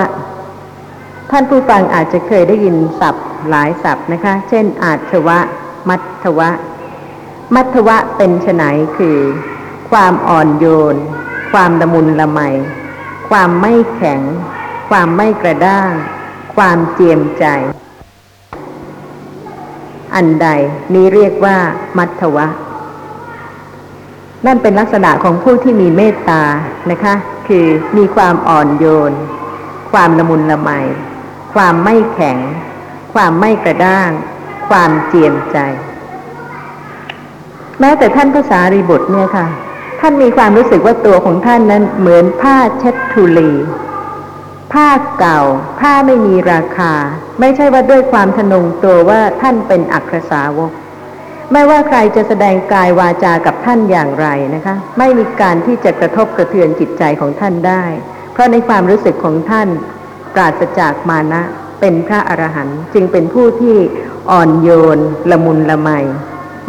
[1.30, 5.38] ท่านผู้ฟังอาจจะเคยได้ยินศัพท์หลายศัพท์นะคะ เช่น อาชวะ
[5.88, 6.50] มัทวะ
[7.54, 8.62] มัทวะเป็นไฉน
[8.96, 9.18] คือ
[9.90, 10.96] ความอ่อนโยน
[11.52, 12.40] ความละมุนละไม
[13.30, 14.20] ความไม่แข็ง
[14.90, 15.92] ความไม่กระด้าง
[16.56, 17.44] ความเจียมใจ
[20.14, 20.48] อันใด
[20.94, 21.56] นี้เรียกว่า
[21.98, 22.46] มัทวะ
[24.46, 26.42] นั่นเป็นลักษณะของผู้ที่มีเมตตา
[26.90, 27.14] นะคะ
[27.48, 27.66] คือ
[27.96, 29.12] มีความอ่อนโยน
[29.92, 30.70] ความละมุนละไม
[31.54, 32.38] ความไม่แข็ง
[33.14, 34.10] ความไม่กระด้าง
[34.68, 35.58] ความเจียมใจ
[37.80, 39.46] แม้แต่ท่านภาษารีบุตรเนี่ยค่ะ
[40.00, 43.52] ท่านมีความรู้สึกว่าตัวของท่านนั้นเหมือนผ้าเช็ดทุลี
[44.72, 44.88] ผ้า
[45.18, 45.40] เก่า
[45.80, 46.92] ผ้าไม่มีราคา
[47.40, 50.72] ไม่ใช่ว่าด้วยความทะนงตัวว่าท่านเป็นอัครสาวก
[51.52, 57.84] ไม่ว่าใครจะแสดงกายวาจากับท่านอย่างไรนะคะ ไม่มีการที่จะกระทบกระเทือนจิตใจของท่านได้
[58.32, 59.68] เพราะในความรู้สึกของท่าน
[60.34, 61.42] ปราศจากมานะ
[61.84, 63.76] เป็นพระอรหันต์จึงเป็นผู้ที่
[64.30, 64.98] อ่อนโยน
[65.30, 65.90] ละมุนละไม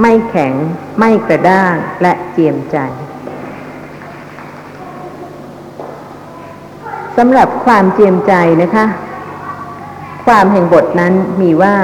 [0.01, 0.53] ไม่แข็ง
[0.99, 2.77] ไม่กระด้างและเจียมใจ
[7.17, 8.85] สำหรับความเจียมใจนะคะ
[10.25, 11.75] ความแห่งบทนั้นมีว่า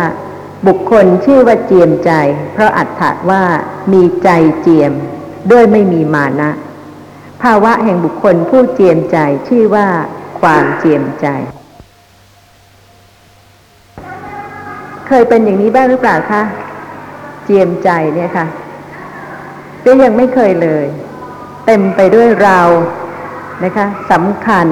[0.68, 2.12] บุคคลชื่อว่าเจียมใจ
[2.54, 3.44] เพราะอัตถะว่า
[3.94, 4.30] มีใจ
[4.62, 4.92] เจียม
[5.52, 6.52] ด้วยไม่มีมานะ
[7.42, 9.18] ภาวะแห่งบุคคลผู้เจียมใจ
[9.48, 9.88] ชื่อว่า
[10.42, 11.28] ความเจียมใจ
[15.10, 16.42] เคยเป็นอย่างนี้บ้างหรือเปล่าคะ
[17.46, 18.46] เจียมใจเนี่ยค่ะ
[19.86, 20.86] ก็ยังไม่เคยเลย
[21.66, 22.60] เต็มไปด้วยเรา
[23.64, 24.68] นะคะสำคัญ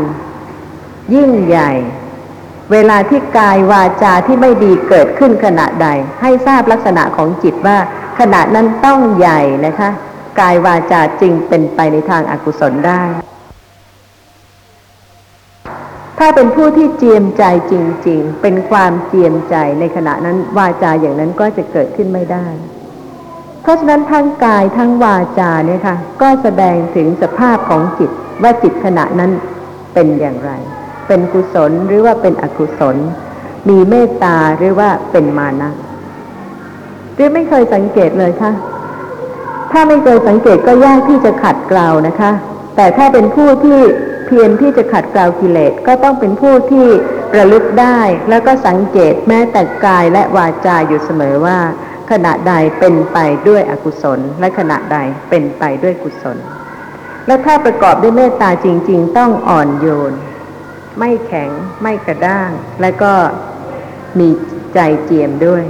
[1.15, 1.71] ยิ่งใหญ่
[2.71, 5.87] เวลาที่กายวาจาที่ไม่ดีเกิดขึ้นขณะใด
[6.21, 7.77] ให้ทราบลักษณะของจิตว่า
[8.19, 9.89] ขณะนั้นต้องใหญ่นะคะ
[10.39, 13.01] กายวาจาจริงเป็นไปในทางอากุศลได้
[16.19, 17.73] ถ้าเป็นผู้ที่เจียมใจจ
[18.07, 22.45] ริง ๆ เป็นความเจียมใจในขณะนั้นวาจาอย่างนั้นก็จะเกิดขึ้นไม่ได้
[23.61, 28.11] เพราะฉะนั้นทั้งกายทั้งวาจาเนี่ยค่ะ ก็แสดงถึงสภาพของจิต
[28.43, 29.31] ว่าจิตขณะนั้น
[29.93, 30.51] เป็นอย่างไร
[31.07, 32.97] เป็นกุศลหรือว่าเป็นอกุศล
[33.69, 35.71] มีเมตตาหรือว่าเป็นมานะ
[37.15, 38.51] หรือไม่เคยสังเกตเลยค่ะ
[39.71, 42.31] ถ้าไม่เคยสังเกตก็ยากที่จะขัดเกลานะคะ
[42.75, 43.79] แต่ถ้าเป็นผู้ที่
[44.27, 46.87] เพียรที่จะขัดเกลากิเลสก็ต้องเป็นผู้ที่
[47.37, 47.99] ระลึกได้
[48.29, 51.59] แล้วก็สังเกตแม้แต่กายและวาจาอยู่เสมอว่า
[52.11, 53.17] ขณะใดเป็นไป
[53.47, 54.97] ด้วยอกุศล และขณะใด
[55.29, 56.37] เป็นไปด้วยกุศล
[57.27, 60.13] และถ้าประกอบด้วยเมตตาจริง ๆ ต้องอ่อนโยน
[60.99, 61.49] ไม่แข็ง
[61.81, 62.51] ไม่กระด้าง
[62.81, 63.13] และก็
[64.19, 64.29] มี
[64.73, 65.63] ใจเจียมด้วย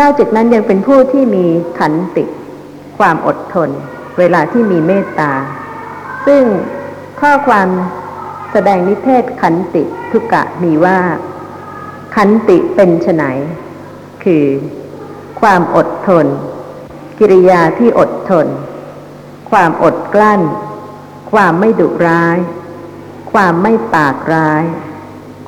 [0.00, 1.46] นอกจากนั้นยังเป็นผู้ที่มี
[1.78, 2.24] ขันติ
[2.98, 3.70] ความอดทน
[4.18, 5.32] เวลาที่มีเมตตา
[6.26, 6.44] ซึ่ง
[7.20, 7.68] ข้อความ
[8.52, 11.00] แสดงนิเทศขันติทุกะมีว่า
[12.16, 13.22] ขันติเป็นไฉน
[14.24, 14.44] คือ
[15.40, 16.26] ความอดทน
[17.18, 18.46] กิริยาที่อดทน
[19.50, 20.40] ความอดกลั้น
[21.32, 22.38] ความไม่ดุร้าย
[23.32, 24.64] ความไม่ปากร้าย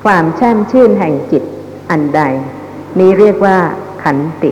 [0.03, 1.43] ความแช่มชื่นแห่งจิต
[1.89, 2.21] อันใด
[2.99, 3.57] นี้เรียกว่า
[4.03, 4.51] ขันติ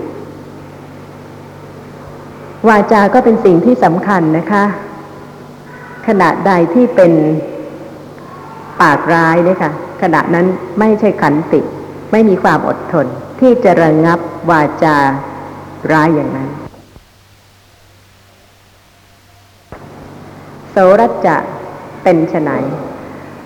[2.69, 4.63] วาจาก็เป็นสิ่งที่สำคัญนะคะ
[6.07, 7.13] ขณะใดที่เป็น
[8.81, 10.45] ปากร้ายเนี่ยค่ะขณะนั้น
[10.79, 11.61] ไม่ใช่ขันติ
[12.11, 13.07] ไม่มีความอดทน
[13.39, 14.19] ที่จะระงงับ
[14.51, 14.97] วาจา
[15.91, 16.49] ร้ายอย่างนั้น
[20.71, 21.37] โสรัจจะ
[22.03, 22.51] เป็นไฉน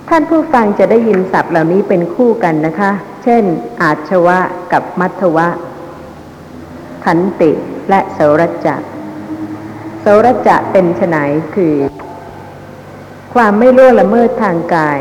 [0.09, 2.91] ท่านผู้ฟังจะได้ยินศัพท์เหล่านี้เป็นคู่กันนะคะ
[3.24, 3.43] เช่น
[3.82, 4.39] อาชวะ
[4.72, 5.47] กับมัทวะ
[7.05, 7.51] ขันติ
[7.89, 8.76] และโสรัจจะ
[10.10, 11.18] สรจจะเป็นไฉน
[11.55, 11.76] คือ
[13.34, 14.99] ความไม่ล่วงละเมิดทางกาย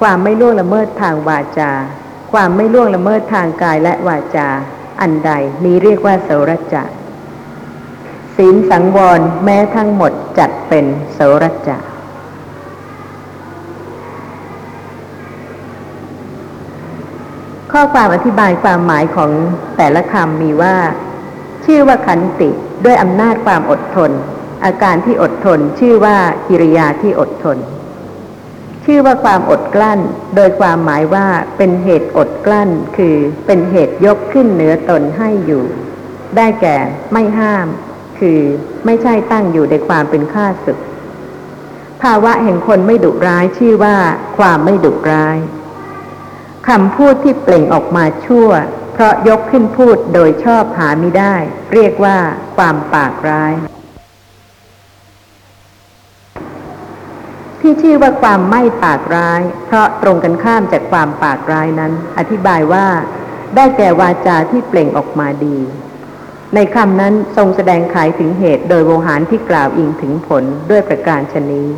[0.00, 1.72] ความไม่ล่วงละเมิดทางวาจา
[2.32, 4.48] ความไม่ล่วงละเมิดทางกายและวาจา
[5.00, 5.30] อันใด
[5.64, 6.82] นี้เรียกว่าโสรจจะ
[8.36, 11.78] ศีลสังวรแม้ทั้งหมดจัดเป็นโสรัจจะ
[17.72, 19.30] ข้อความอธิบายความหมายของ
[19.76, 20.76] แต่ละคำมีว่า
[21.64, 22.50] ชื่อว่าขันติ
[22.84, 24.12] ด้วยอำนาจความอดทน
[24.64, 26.16] อาการที่อดทน ชื่อว่า
[26.48, 27.58] กิริยาที่อดทน
[28.84, 30.00] ชื่อว่าความอดกลั้น
[30.36, 35.64] โดยความหมายว่าเป็นเหตุอดกลั้น คือเป็นเหตุยกขึ้นเหนือตนให้อยู่
[36.36, 36.76] ได้แก่
[37.12, 37.66] ไม่ห้าม
[38.18, 38.40] คือ
[38.84, 40.78] ไม่ใช่ตั้งอยู่ในความเป็นข้าศึก
[42.02, 43.96] ภาวะแห่งคนไม่ดุร้ายชื่อว่า
[44.38, 45.38] ความไม่ดุร้าย
[46.68, 48.48] คำพูดที่เปล่งออกมาชั่ว
[48.92, 51.34] เพราะยกขึ้นพูดโดยชอบหาไม่ได้
[51.72, 52.16] เรียกว่า
[52.56, 53.54] ความปากร้าย
[57.66, 62.86] ที่ชื่อว่าความไม่ปากร้าย เพราะตรงกันข้ามจากความปากร้ายนั้น อธิบายว่า
[63.56, 65.58] ได้แก่วาจาที่เปล่งออกมาดี
[66.54, 71.68] ในคำนั้นทรงแสดงขายถึงเหตุโดยโวหารที่กล่าวอิงถึงผลด้วยประการชนี้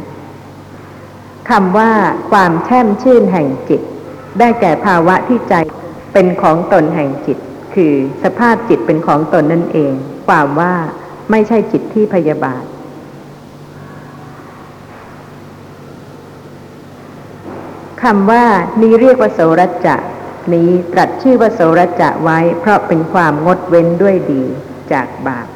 [1.50, 1.92] คำว่า
[2.30, 3.80] ความแช่มชื่นแห่งจิต
[4.38, 5.54] ได้แก่ภาวะที่ใจ
[6.12, 7.38] เป็นของตนแห่งจิต
[7.74, 9.92] คือสภาพจิตเป็นของตนนั่นเอง
[10.28, 10.74] ความว่า
[11.30, 12.64] ไม่ใช่จิตที่พยาบาท
[18.06, 18.46] คำว่า
[18.82, 19.96] นี้เรียกว่าโสรจจะ
[20.52, 24.42] นี้ตรัสชื่อว่าโสรจจะไว้ เพราะเป็นความงดเว้นด้วยดี
[24.92, 25.46] จากบาป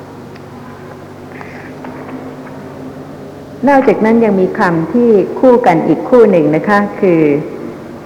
[3.69, 7.21] นอกจากนั้นยังมีคำที่คู่กันอีกคู่หนึ่งนะคะ คือ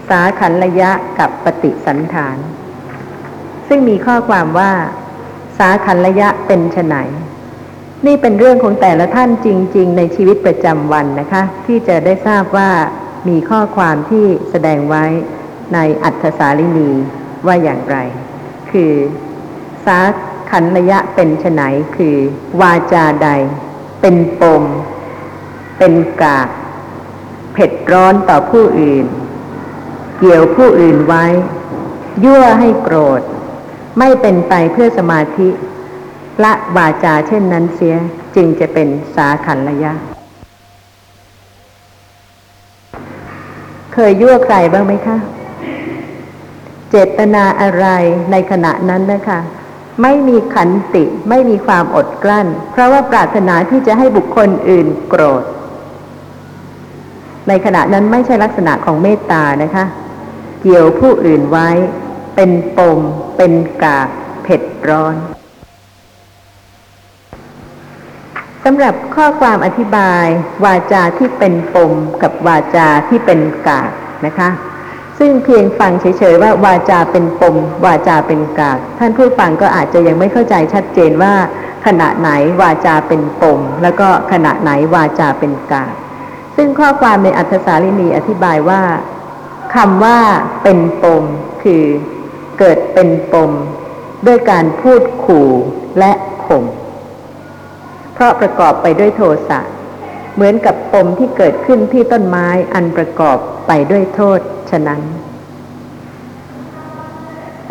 [0.09, 2.37] สาขันระยะกับปฏิสันฐาน
[3.69, 4.73] ซึ่งมีข้อความว่า
[5.59, 6.95] สาขันระยะเป็นไฉน
[8.07, 12.71] นี่เป็นเรื่องของแต่ละท่านจริง ๆ ในชีวิตประจำวันนะคะ ที่จะได้ทราบว่า
[13.29, 15.05] มีข้อความที่แสดงไว้
[15.75, 16.91] ในอัตถสาลินี
[17.47, 17.97] ว่าอย่างไร
[18.71, 18.93] คือ
[19.87, 19.99] สา
[20.51, 21.63] ขันระยะเป็นไฉน
[21.97, 22.17] คือ
[22.61, 23.29] วาจาใด
[24.01, 24.65] เป็นปม
[25.79, 26.49] เป็นกาก
[27.55, 29.07] เผ็ดร้อนต่อผู้อื่น
[30.19, 31.25] เกี่ยวผู้อื่นไว้
[32.25, 33.21] ยั่วให้โกรธ
[33.99, 35.49] ไม่เป็นไปเพื่อสมาธิ
[36.45, 37.97] ละวาจาเช่นนั้นเสีย
[38.37, 39.93] จึงจะเป็นสาขันระยะ
[43.95, 45.17] เคยยั่วใครบ้างไหมคะ
[46.91, 47.87] เจตนาอะไร
[48.31, 49.41] ในขณะนั้นนะคะ
[50.03, 55.45] ไม่มีขันติไม่มีความอดกลั้น เพราะว่าปรารถนาที่จะให้บุคคลอื่นโกรธ
[57.49, 59.85] ในขณะนั้นไม่ใช่ลักษณะของเมตตานะคะ
[60.63, 61.69] เกี่ยวผู้อื่นไว้
[62.35, 62.99] เป็นปม
[63.37, 64.09] เป็นกาก
[64.43, 65.15] เผ็ดร้อน
[68.65, 70.27] สำหรับข้อความอธิบาย
[70.65, 71.93] วาจาที่เป็นปม
[72.23, 73.91] กับวาจาที่เป็นกาก
[74.27, 74.51] นะคะ
[75.19, 81.35] ซึ่งเพียงฟังเฉยๆว่าวาจาเป็นปม วาจาเป็นกาก ท่านผู้ฟังก็อาจจะยังไม่เข้าใจชัดเจนว่า
[81.87, 85.93] ขณะไหนวาจาเป็นปม แล้วก็ขณะไหนวาจาเป็นกาก
[86.57, 88.83] ซึ่งข้อความในอัธสาลินีอธิบายว่า
[89.75, 90.19] คำว่า
[90.63, 91.25] เป็นปม
[91.63, 91.85] คือ
[92.59, 93.51] เกิดเป็นปม
[94.27, 95.49] ด้วยการพูดขู่
[95.99, 96.13] และ
[96.47, 96.65] ข่ม
[98.15, 99.61] เพราะประกอบไปด้วยโทสะ
[100.35, 104.41] เหมือนกับปมที่เกิดขึ้นที่ต้นไม้อันประกอบไปด้วยโทษ
[104.71, 105.01] ฉะนั้น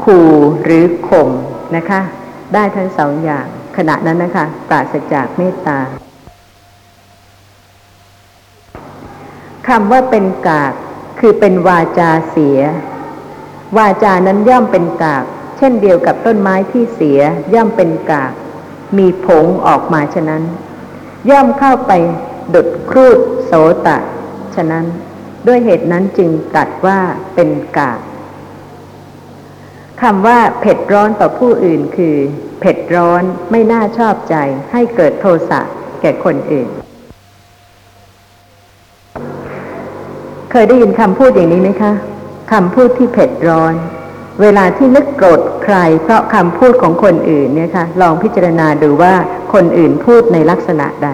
[0.03, 0.29] ขู่
[0.63, 1.29] หรือข่ม
[1.75, 2.01] นะคะ
[2.53, 3.45] ได้ทั้งสองอย่าง
[3.77, 5.79] ขณะนั้นนะคะ ปราศจากเมตตา
[9.67, 10.73] คำว่าเป็นกาก
[11.19, 12.59] คือเป็นวาจาเสีย
[13.77, 15.25] วาจานั้นย่อมเป็นกาก
[15.57, 17.19] เช่นเดียวกับต้นไม้ที่เสีย
[17.53, 18.33] ย่อมเป็นกาก
[18.97, 20.43] มีผงออกมาฉะนั้น
[21.29, 21.91] ย่อมเข้าไป
[22.53, 23.51] ดุดครูดโส
[23.87, 23.97] ตะ
[24.55, 24.85] ฉะนั้น
[25.47, 26.99] ด้วยเหตุนั้นจึงตัดว่า
[27.35, 27.93] เป็นกา
[30.01, 32.15] คำว่าเผ็ดร้อนต่อผู้อื่นคือ
[32.59, 34.35] เผ็ดร้อนไม่น่าชอบใจ
[34.71, 35.61] ให้เกิดโทสะ
[36.01, 36.67] แก่คนอื่น
[40.51, 41.93] เคยได้ยินคำพูดอย่างนี้ไหมคะ
[42.51, 43.73] คำพูดที่เผ็ดร้อน
[44.41, 49.13] เวลาที่นึกโกรธใคร เพราะคำพูดของคนอื่นเนี่ยคะลองพิจารณาดูว่า
[49.53, 51.09] คนอื่นพูดในลักษณะใด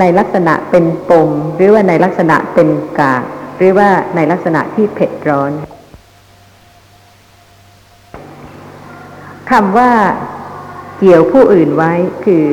[0.00, 2.68] ในลักษณะเป็นปม หรือว่าในลักษณะเป็น
[2.98, 3.24] กาก
[3.56, 5.52] หรือว่าในลักษณะที่เผ็ดร้อน
[9.50, 9.92] คำว่า
[10.98, 11.92] เกี่ยวผู้อื่นไว้
[12.24, 12.44] คือ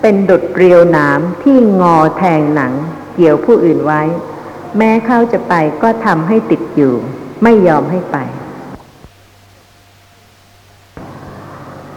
[0.00, 2.72] เป็นดุดเรียวหนามที่งอแทงหนัง
[3.14, 4.02] เกี่ยวผู้อื่นไว้
[4.78, 6.94] แม้เขาจะไปก็ทำให้ติดอยู่
[7.42, 8.18] ไม่ยอมให้ไป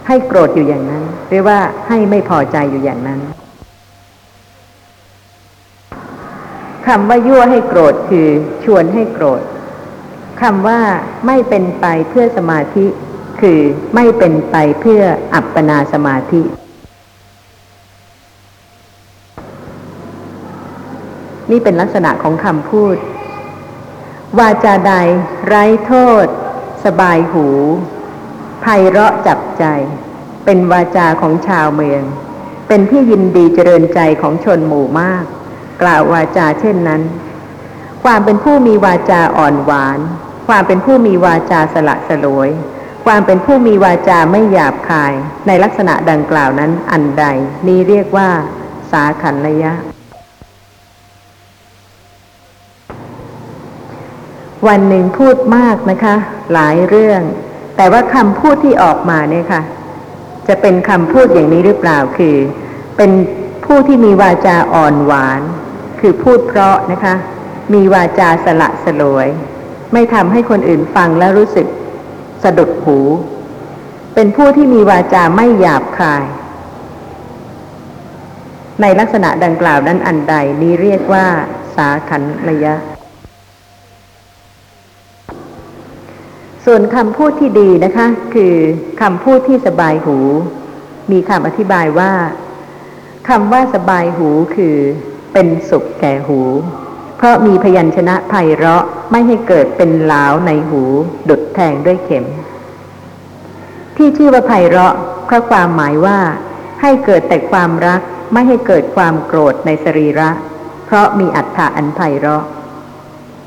[0.08, 3.20] ให้โกรธอยู่อย่างนั้น หรือว่าให้ไม่พอใจอยู่อย่างนั้น
[6.88, 8.28] คำว่ายั่วให้โกรธคือ
[8.64, 9.42] ชวนให้โกรธ
[10.42, 10.80] คำว่า
[11.28, 12.86] ไม่เป็นไปเพื่อสมาธิ
[13.42, 13.60] คือ
[13.96, 15.02] ไม่เป็นไปเพื่อ
[15.34, 16.42] อัปปนาสมาธิ
[21.52, 22.96] นี่เป็นลักษณะของคำพูด
[24.40, 24.94] วาจาใด
[25.48, 25.94] ไร้โท
[26.24, 26.26] ษ
[26.86, 27.48] สบายหู
[28.68, 29.66] ไพเราะจับใจ
[30.46, 32.04] เป็นวาจาของชาวเมือง
[32.68, 35.24] เป็นที่ยินดีเจริญใจของชนหมู่มาก
[35.82, 37.02] กล่าววาจาเช่นนั้น
[38.04, 40.00] ความเป็นผู้มีวาจาอ่อนหวาน
[40.48, 42.50] ความเป็นผู้มีวาจาสละสลวย
[43.06, 45.14] ความเป็นผู้มีวาจาไม่หยาบคาย
[45.48, 47.26] ในลักษณะดังกล่าวนั้นอันใด
[47.68, 48.30] นี้เรียกว่า
[48.92, 49.74] สาขันระยะ
[54.68, 56.16] วันหนึ่งพูดมากนะคะ
[56.54, 57.24] หลายเรื่อง
[57.76, 59.62] แต่ว่าคำพูดที่ออกมาเนี่ยค่ะ
[60.48, 62.36] จะเป็นคำพูดอย่างนี้หรือเปล่าคือ
[62.98, 63.12] เป็น
[63.66, 65.42] ผู้ที่มีวาจาอ่อนหวาน
[66.00, 67.16] คือพูดเพราะนะคะ
[67.74, 69.28] มีวาจาสละสลวย
[69.94, 71.68] ไม่ทำให้คนอื่นฟังแล้วรู้สึก
[72.44, 73.00] สะดุดหู
[74.16, 76.26] เป็นผู้ที่มีวาจาไม่หยาบคาย
[78.82, 81.26] ในลักษณะดังกล่าวนั้นอันใดนี้เรียกว่า
[81.76, 82.74] สาขันระยะ
[86.66, 88.56] ส่วนคำพูดที่ดีนะคะ คือ
[89.02, 90.18] คำพูดที่สบายหู
[91.12, 92.14] มีคำอธิบายว่า
[93.30, 94.78] คำว่าสบายหูคือ
[95.34, 96.42] เป็นสุขแก่หู
[97.18, 100.84] เพราะมีพยัญชนะไพเราะไม่ให้เกิดเป็นหลาวในหู
[101.30, 102.26] ดุดแทงด้วยเข็ม
[103.98, 104.96] ที่ชื่อว่าไพเราะ
[105.26, 106.20] เพราะความหมายว่า
[106.82, 108.02] ให้เกิดแต่ความรัก
[108.34, 110.30] ไม่ให้เกิดความโกรธในสรีระ
[110.86, 112.44] เพราะมีอัฏฐะอันไพเราะ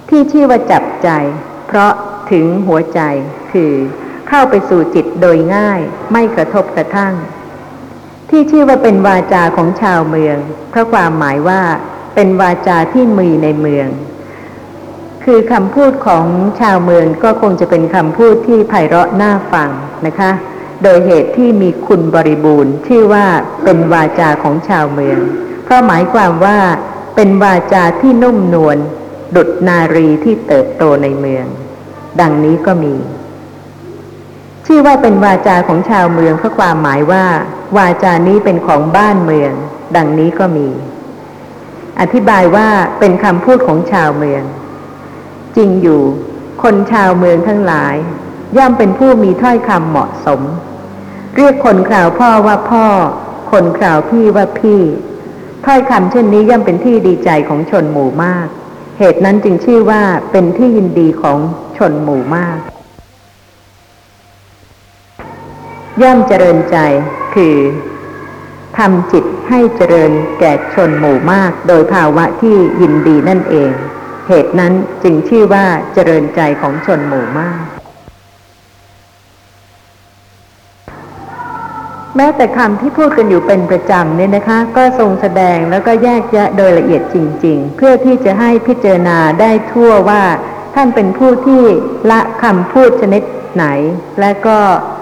[0.09, 1.09] ที่ชื่อว่าจับใจ
[1.69, 1.93] เพราะ
[2.33, 3.01] ถึงหัวใจ
[3.53, 3.73] คือ
[4.29, 5.81] เข้าไปสู่จิตโดยง่าย
[6.13, 7.15] ไม่กระทบกระทั่ง
[8.31, 10.39] ที่ชื่อว่าเป็นวาจาของชาวเมือง
[10.71, 11.63] เพราะความหมายว่า
[12.15, 13.89] เป็นวาจาที่มีในเมือง
[15.25, 16.25] คือคำพูดของ
[16.61, 19.71] ชาวเมืองก็คงจะเป็นคำพูดที่ไพเราะน่าฟัง
[20.07, 20.31] นะคะ
[20.83, 23.27] โดยเหตุที่มีคุณบริบูรณ์ ชื่อว่า
[23.65, 25.19] เป็นวาจาของชาวเมือง
[25.65, 26.59] เพราะหมายความว่า
[27.17, 28.79] เป็นวาจาที่นุ่มนวล
[29.37, 31.47] ดุดนารีที่เติบโตในเมือง
[32.21, 32.95] ดังนี้ก็มี
[34.67, 37.25] ชื่อว่าเป็นวาจาของชาวเมืองเพราะความหมายว่า
[37.77, 39.53] วาจานี้เป็นของบ้านเมือง
[39.97, 40.69] ดังนี้ก็มี
[42.01, 44.43] อธิบายว่าเป็นคำพูดของชาวเมือง
[45.57, 46.03] จริงอยู่
[46.63, 47.95] คนชาวเมืองทั้งหลาย
[48.57, 50.41] ย่อมเป็นผู้มีถ้อยคำเหมาะสม
[51.37, 52.87] เรียกคนคราวพ่อว่าพ่อ
[53.53, 54.81] คนคราวพี่ว่าพี่
[55.67, 58.47] ถ้อยคำเช่นนี้ย่อมเป็นที่ดีใจของชนหมู่มาก
[58.99, 60.03] เหตุนั้นจึงชื่อว่า
[60.33, 61.39] เป็นที่ยินดีของ
[61.79, 62.59] ชนหมู่มาก
[66.03, 66.77] ย่อมเจริญใจ
[67.35, 67.57] คือ
[68.79, 73.71] ทำจิตให้เจริญแก่ชนหมู่มาก โดยภาวะที่ยินดีนั่นเอง
[74.29, 74.73] เหตุนั้น
[75.03, 77.63] จึงชื่อว่าเจริญใจของชนหมู่มาก
[82.17, 90.23] แม้แต่คำที่พูดกันอยู่เป็นประจำเนี่ยนะคะ ก็ทรงแสดงแล้วก็แยกแยะโดยละเอียดจริง ๆ เพื่อที่จะให้พิจารณาได้ทั่วว่า
[90.81, 91.63] ท่านเป็นผู้ที่
[92.11, 93.23] ละคำพูดชนิด
[93.55, 93.67] ไหน
[94.21, 94.59] และก็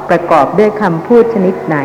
[0.09, 1.79] ประกอบด้วยคำพูดชนิดไหน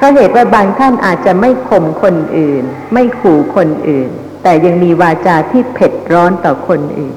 [0.00, 2.64] ก็เหตุว่าบางท่านอาจจะไม่ข่มคนอื่น
[2.94, 4.10] ไม่ขู่คนอื่น
[4.42, 7.16] แต่ยังมีวาจาที่เผ็ดร้อนต่อคนอื่น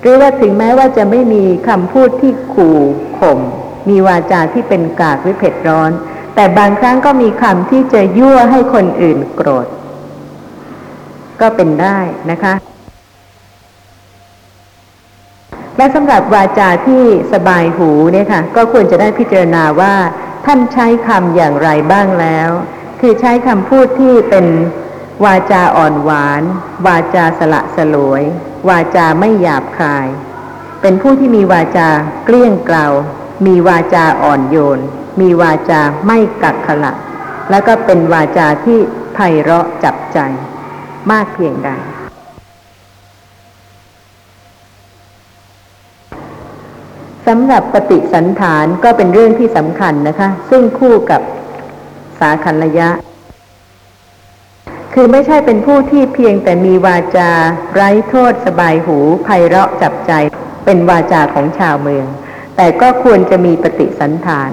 [0.00, 2.78] หรือว่าถึงแม้ว่าจะไม่มีคำพูดที่ขู่
[3.18, 3.38] ข่ม
[3.88, 5.90] มีวาจาที่เป็นกากหรือเผ็ดร้อน
[6.34, 9.66] แต่บางครั้งก็มีคำที่จะยั่วให้คนอื่นโกรธ
[11.40, 11.98] ก็เป็นได้
[12.32, 12.54] นะคะ
[15.80, 19.94] และสำหรับวาจาที่สบายหูเนี่ยค่ะ ก็ควรจะได้พิจารณาว่า
[20.46, 22.50] ท่านใช้คำอย่างไรบ้างแล้ว
[23.00, 24.46] คือใช้คำพูดที่เป็น
[25.24, 26.42] วาจาอ่อนหวาน
[26.86, 28.22] วาจาสละสลวย
[28.68, 30.06] วาจาไม่หยาบคาย
[30.80, 31.88] เป็นผู้ที่มีวาจา
[32.24, 32.86] เกลี้ยงเกลา
[33.46, 34.80] มีวาจาอ่อนโยน
[35.20, 36.92] มีวาจาไม่กักขละ
[37.50, 38.78] แล้วก็เป็นวาจาที่
[39.14, 40.18] ไพเราะจับใจ
[41.10, 41.70] มากเพียงใด
[47.34, 51.20] สำหรับปฏิสันฐานก็เป็นเรื่องที่สำคัญนะคะ ซึ่งคู่กับ
[52.20, 52.88] สาคันระยะ
[54.94, 57.30] คือไม่ใช่เป็นผู้ที่เพียงแต่มีวาจา
[57.74, 60.12] ไร้โทษสบายหูไพเราะจับใจ
[60.64, 62.06] เป็นวาจาของชาวเมือง
[62.56, 64.50] แต่ก็ควรจะมีปฏิสันฐาน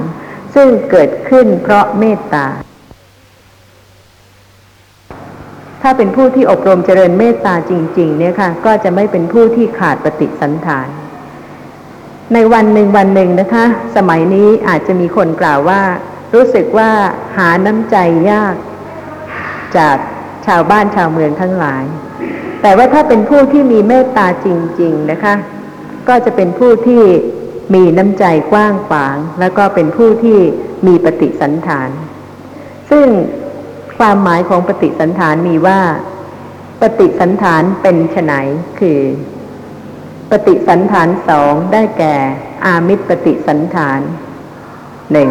[0.55, 2.47] ซึ่งเกิดขึ้นเพราะเมตตา
[5.81, 10.89] ถ้าเป็นผู้ที่อบรมเจริญเมตตาจริง ๆ เนี่ยค่ะ ก็จะไม่เป็นผู้ที่ขาดปฏิสันฐาน
[12.33, 13.65] ในวันหนึ่งวันหนึ่งนะคะ
[13.95, 15.81] สมัยนี้อาจจะมีคนกล่าวว่า
[16.33, 16.89] รู้สึกว่า
[17.37, 17.95] หาน้ำใจ
[18.31, 18.55] ยาก
[19.77, 19.97] จาก
[20.45, 21.83] ชาวบ้านชาวเมืองทั้งหลาย
[22.61, 24.47] แต่ว่าถ้าเป็นผู้ที่มีเมตตาจ
[24.81, 25.33] ริง ๆนะคะ
[26.07, 27.03] ก็จะเป็นผู้ที่
[27.73, 30.39] มีน้ำใจกว้างขวาง แล้วก็เป็นผู้ที่
[30.87, 31.89] มีปฏิสันฐาน
[32.91, 33.07] ซึ่ง
[33.97, 35.79] ความหมายของปฏิสันฐานมีว่า
[36.81, 38.33] ปฏิสันฐานเป็นไฉน
[38.79, 38.99] คือ
[40.31, 42.15] ปฏิสันฐานสองได้แก่
[42.65, 44.01] อามิตรปฏิสันฐาน
[45.11, 45.29] หนึ่ง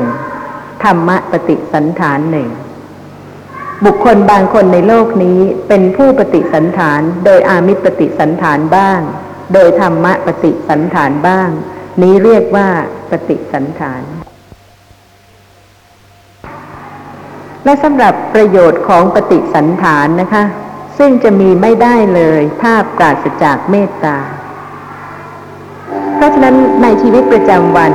[0.83, 2.49] ธรรมะปฏิสันฐานหนึ่ง
[3.85, 9.01] บุคคลบางคนในโลกนี้เป็นผู้ปฏิสันฐาน โดยอามิตรปฏิสันฐานบ้าง
[9.53, 11.51] โดยธรรมะปฏิสันฐานบ้าง
[12.03, 12.69] นี้เรียกว่า
[13.11, 14.03] ปฏิสันฐาน
[17.65, 20.45] และสำหรับประโยชน์ของปฏิสันฐานนะคะ
[20.99, 24.19] ซึ่งจะมีไม่ได้เลยถ้าปราศจากเมตตา
[26.17, 27.93] เพราะฉะนั้นในชีวิตประจำวัน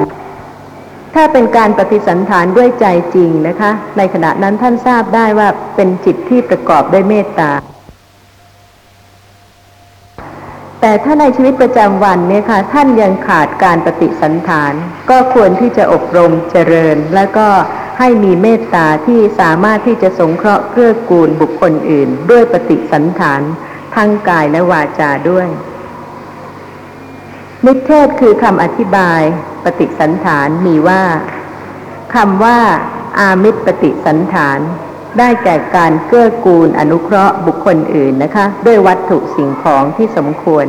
[1.16, 7.52] ถ้าเป็นการปฏิสันฐานด้วยใจจริงนะคะ ในขณะนั้นท่านทราบได้ว่าเป็นจิตที่ประกอบด้วยเมตตา
[10.82, 14.74] แต่ถ้าในชีวิตประจำวันเนี่ยค่ะท่านยังขาดการปฏิสันฐาน
[15.10, 17.48] ก็ควรที่จะอบรมเจริญ แล้วก็
[18.00, 23.42] ให้มีเมตตาที่สามารถที่จะสงเคราะห์เกื้อกูลบุคคลอื่น ด้วยปฏิสันฐาน
[23.96, 25.48] ทั้งกายและวาจาด้วย
[27.68, 29.22] นิเทศคือคำอธิบาย
[29.64, 31.04] ปฏิสันฐานมีว่า
[32.16, 32.60] คำว่า
[33.20, 34.60] อามิตรปฏิสันฐาน
[35.20, 40.66] ได้แก่การเกื้อกูลอนุเคราะห์บุคคลอื่นนะคะ ด้วยวัตถุสิ่งของที่สมควร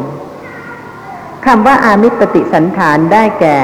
[1.47, 3.59] คำว่าอามิตรปฏิสันฐานได้แก่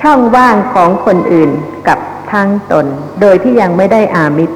[0.00, 1.50] ช่องว่างของคนอื่น
[1.88, 1.98] กับ
[2.32, 2.86] ทั้งตน
[3.20, 4.54] โดยที่ยังไม่ได้อามิตร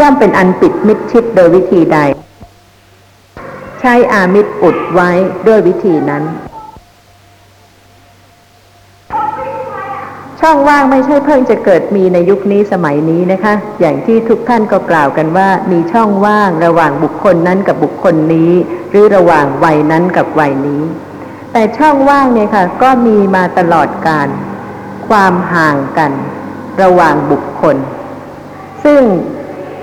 [0.00, 1.98] ย่อมเป็นอันปิดมิดชิดโดยวิธีใด
[3.80, 5.10] ใช้อามิตรอุดไว้
[5.46, 6.24] ด้วยวิธีนั้น
[10.40, 18.52] ช่องว่างไม่ใช่เพิ่งจะเกิดมีในยุคนี้สมัยนี้นะคะ อย่างที่ทุกท่านก็กล่าวกันว่ามีช่องว่างระหว่างบุคคลนั้นกับบุคคลนี้
[18.90, 20.82] หรือระหว่างวัยนั้นกับวัยนี้
[21.52, 24.28] แต่ช่องว่างเนี่ยค่ะ ก็มีมาตลอดการ
[25.08, 26.12] ความห่างกัน
[26.82, 27.76] ระหว่างบุคคล
[28.84, 29.02] ซึ่ง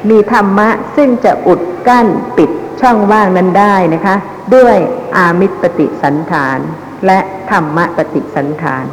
[0.10, 2.50] มีธรรมะซึ่งจะอุดกั้นปิด
[2.82, 4.16] ช่องว่างนั้นได้นะคะ
[4.56, 4.76] ด้วย
[5.16, 6.60] อามิตรปฏิสันฐาน
[7.06, 7.20] และ
[7.52, 8.86] ธรรมะปฏิสันฐาน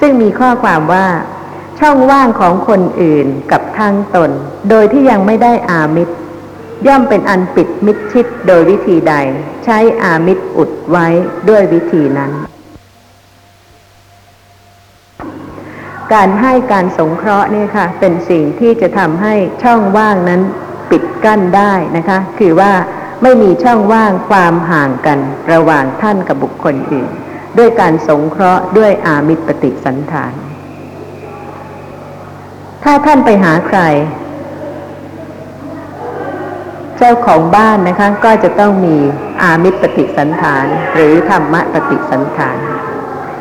[0.00, 1.06] ซึ่งมีข้อความว่า
[1.80, 4.30] ช่องว่างของคนอื่นกับทั้งตน
[4.70, 6.14] โดยที่ยังไม่ได้อามิตร
[6.86, 9.14] ย่อมเป็นอันปิดมิดชิดโดยวิธีใด
[9.64, 11.06] ใช้อามิตรอุดไว้
[11.48, 12.30] ด้วยวิธีนั้น
[16.12, 20.40] การให้การสงเคราะห์เนี่ยค่ะ เป็นสิ่งที่จะทำให้ช่องว่างนั้น
[20.90, 22.72] ปิดกั้นได้นะคะ คือว่า
[23.22, 25.18] ไม่มีช่องว่างความห่างกัน
[25.52, 27.10] ระหว่างท่านกับบุคคลอื่น
[27.58, 30.32] ด้วยการสงเคราะห์ด้วยอามิตรปฏิสันฐาน
[32.84, 33.80] ถ้าท่านไปหาใคร
[36.96, 38.96] เจ้าของบ้านนะคะก็จะต้องมี
[39.42, 42.58] อามิตรปฏิสันฐาน หรือธรรมะปฏิสันฐาน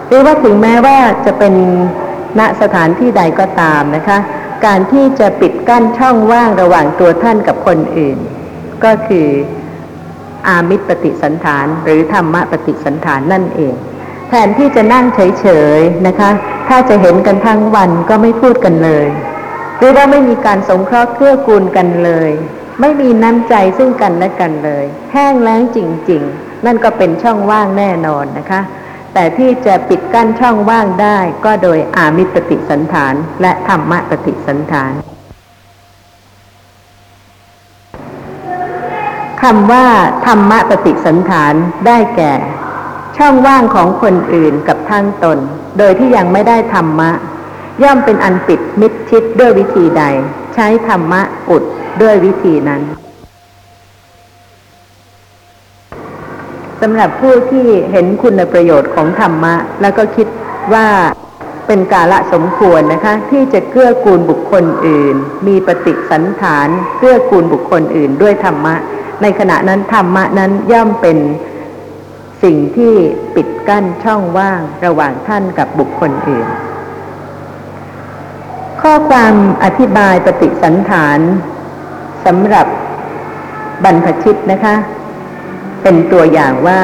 [0.07, 1.53] หรือว่าถึงแม้ว่าจะเป็น
[2.39, 4.17] ณสถานที่ใดก็ตามนะคะ
[4.65, 8.17] การที่จะปิดกั้นช่องว่างระหว่างตัวท่านกับคนอื่น
[8.83, 9.27] ก็คือ
[10.47, 13.75] อามิตรปฏิสันฐาน หรือธรรมะปฏิสันฐานนั่นเอง
[14.29, 15.47] แทนที่จะนั่งเฉ
[15.77, 16.29] ยๆนะคะ
[16.67, 19.07] ถ้าจะเห็นกันทั้งวันก็ไม่พูดกันเลย
[19.77, 22.31] หรือว่าไม่มีการสงเคราะห์เกื้อกูลกันเลย
[22.81, 25.77] ไม่มีน้ำใจซึ่งกันและกันเลย แห้งแล้งจ
[26.09, 28.61] ริง ๆ นั่นก็เป็นช่องว่างแน่นอนนะคะ
[29.13, 34.93] แต่ที่จะปิดกั้นช่องว่างได้ก็โดยอามิตรปฏิสันฐาน และธรรมะปฏิสันฐาน
[39.41, 39.85] คำว่า
[40.25, 41.53] ธรรมะปฏิสันฐาน
[41.87, 42.33] ได้แก่
[43.17, 45.37] ช่องว่างของคนอื่นกับทั้งตน
[45.77, 47.11] โดยที่ยังไม่ได้ธรรมะ
[47.83, 50.03] ย่อมเป็นอันปิดมิดชิดด้วยวิธีใด
[50.55, 51.63] ใช้ธรรมะอุด
[52.01, 52.81] ด้วยวิธีนั้น
[56.81, 60.27] สำหรับผู้ที่เห็นคุณประโยชน์ของธรรมะ แล้วก็คิด
[60.73, 60.87] ว่า
[61.67, 65.15] เป็นกาละสมควรนะคะ ที่จะเกื้อกูลบุคคลอื่น
[65.47, 68.75] มีปฏิสันฐานเกื้อกูลบุคคลอื่นด้วยธรรมะ
[69.21, 71.17] ในขณะนั้นธรรมะนั้นย่อมเป็น
[72.43, 72.93] สิ่งที่
[73.35, 76.47] ปิดกั้นช่องว่างระหว่างท่านกับบุคคลอื่น
[78.81, 81.19] ข้อความอธิบายปฏิสันฐาน
[82.25, 82.67] สำหรับ
[83.83, 84.75] บรรพชิตนะคะ
[85.83, 86.81] เป็นตัวอย่างว่า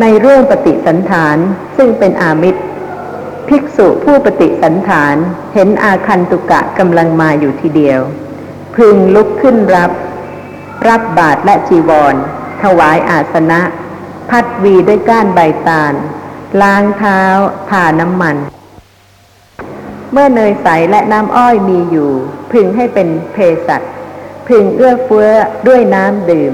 [0.00, 1.36] ในเรื่องปฏิสันฐาน
[1.76, 2.62] ซึ่งเป็นอามิตร
[3.48, 5.16] ภิกษุผู้ปฏิสันฐาน
[5.54, 8.00] เห็นอาคันตุกะกำลังมาอยู่ทีเดียว
[8.76, 9.90] พึงลุกขึ้นรับ
[10.86, 12.14] รับบาทและจีวร
[12.62, 13.60] ถวายอาสนะ
[14.30, 15.94] พัดวีด้วยก้านใบตาล
[16.62, 17.20] ล้างเท้า
[17.70, 18.36] ทาน้ำมัน
[20.12, 22.10] เมื่อเนยใสและน้ำอ้อยมีอยู่
[22.52, 23.82] พึงให้เป็นเภสัช
[24.48, 25.30] พึงเอื้อเฟื้อ
[25.68, 26.52] ด้วยน้ำดื่ม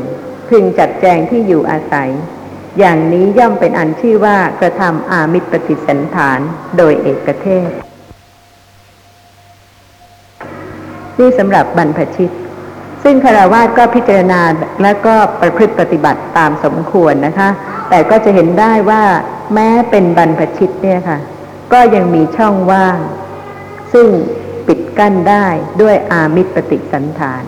[0.49, 2.11] พึงจัดแจงที่อยู่อาศัย
[2.79, 6.41] อย่างนี้ย่อมเป็นอันชื่อว่ากระทำอามิตรปฏิสันฐาน
[6.77, 7.70] โดยเอกเทศ
[11.18, 12.31] นี่สำหรับบรรพชิต
[13.05, 14.41] ซึ่งคารวาสก็พิจารณา
[14.83, 17.49] และก็ประพฤติปฏิบัติตามสมควรนะคะ
[17.91, 19.03] แต่ก็จะเห็นได้ว่า
[19.55, 21.19] แม้เป็นบรรพชิตเนี่ยค่ะ
[21.73, 22.99] ก็ยังมีช่องว่าง
[23.93, 24.09] ซึ่ง
[24.67, 25.47] ปิดกั้นได้
[25.83, 27.45] ด้วยอามิตรปฏิสันฐาน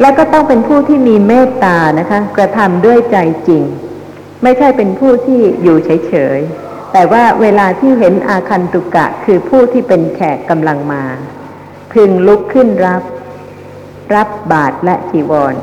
[0.00, 3.16] และก็ต้องเป็นผู้ที่มีเมตตานะคะ กระทำด้วยใจ
[3.48, 3.64] จริง
[4.42, 11.04] ไม่ใช่เป็นผู้ที่อยู่เฉยๆ แต่ว่าเวลาที่เห็นอาคันตุกะคือผู้ที่เป็นแขกกำลังมา
[11.92, 13.02] พึงลุกขึ้นรับ
[14.14, 15.54] รับบาทและจีวร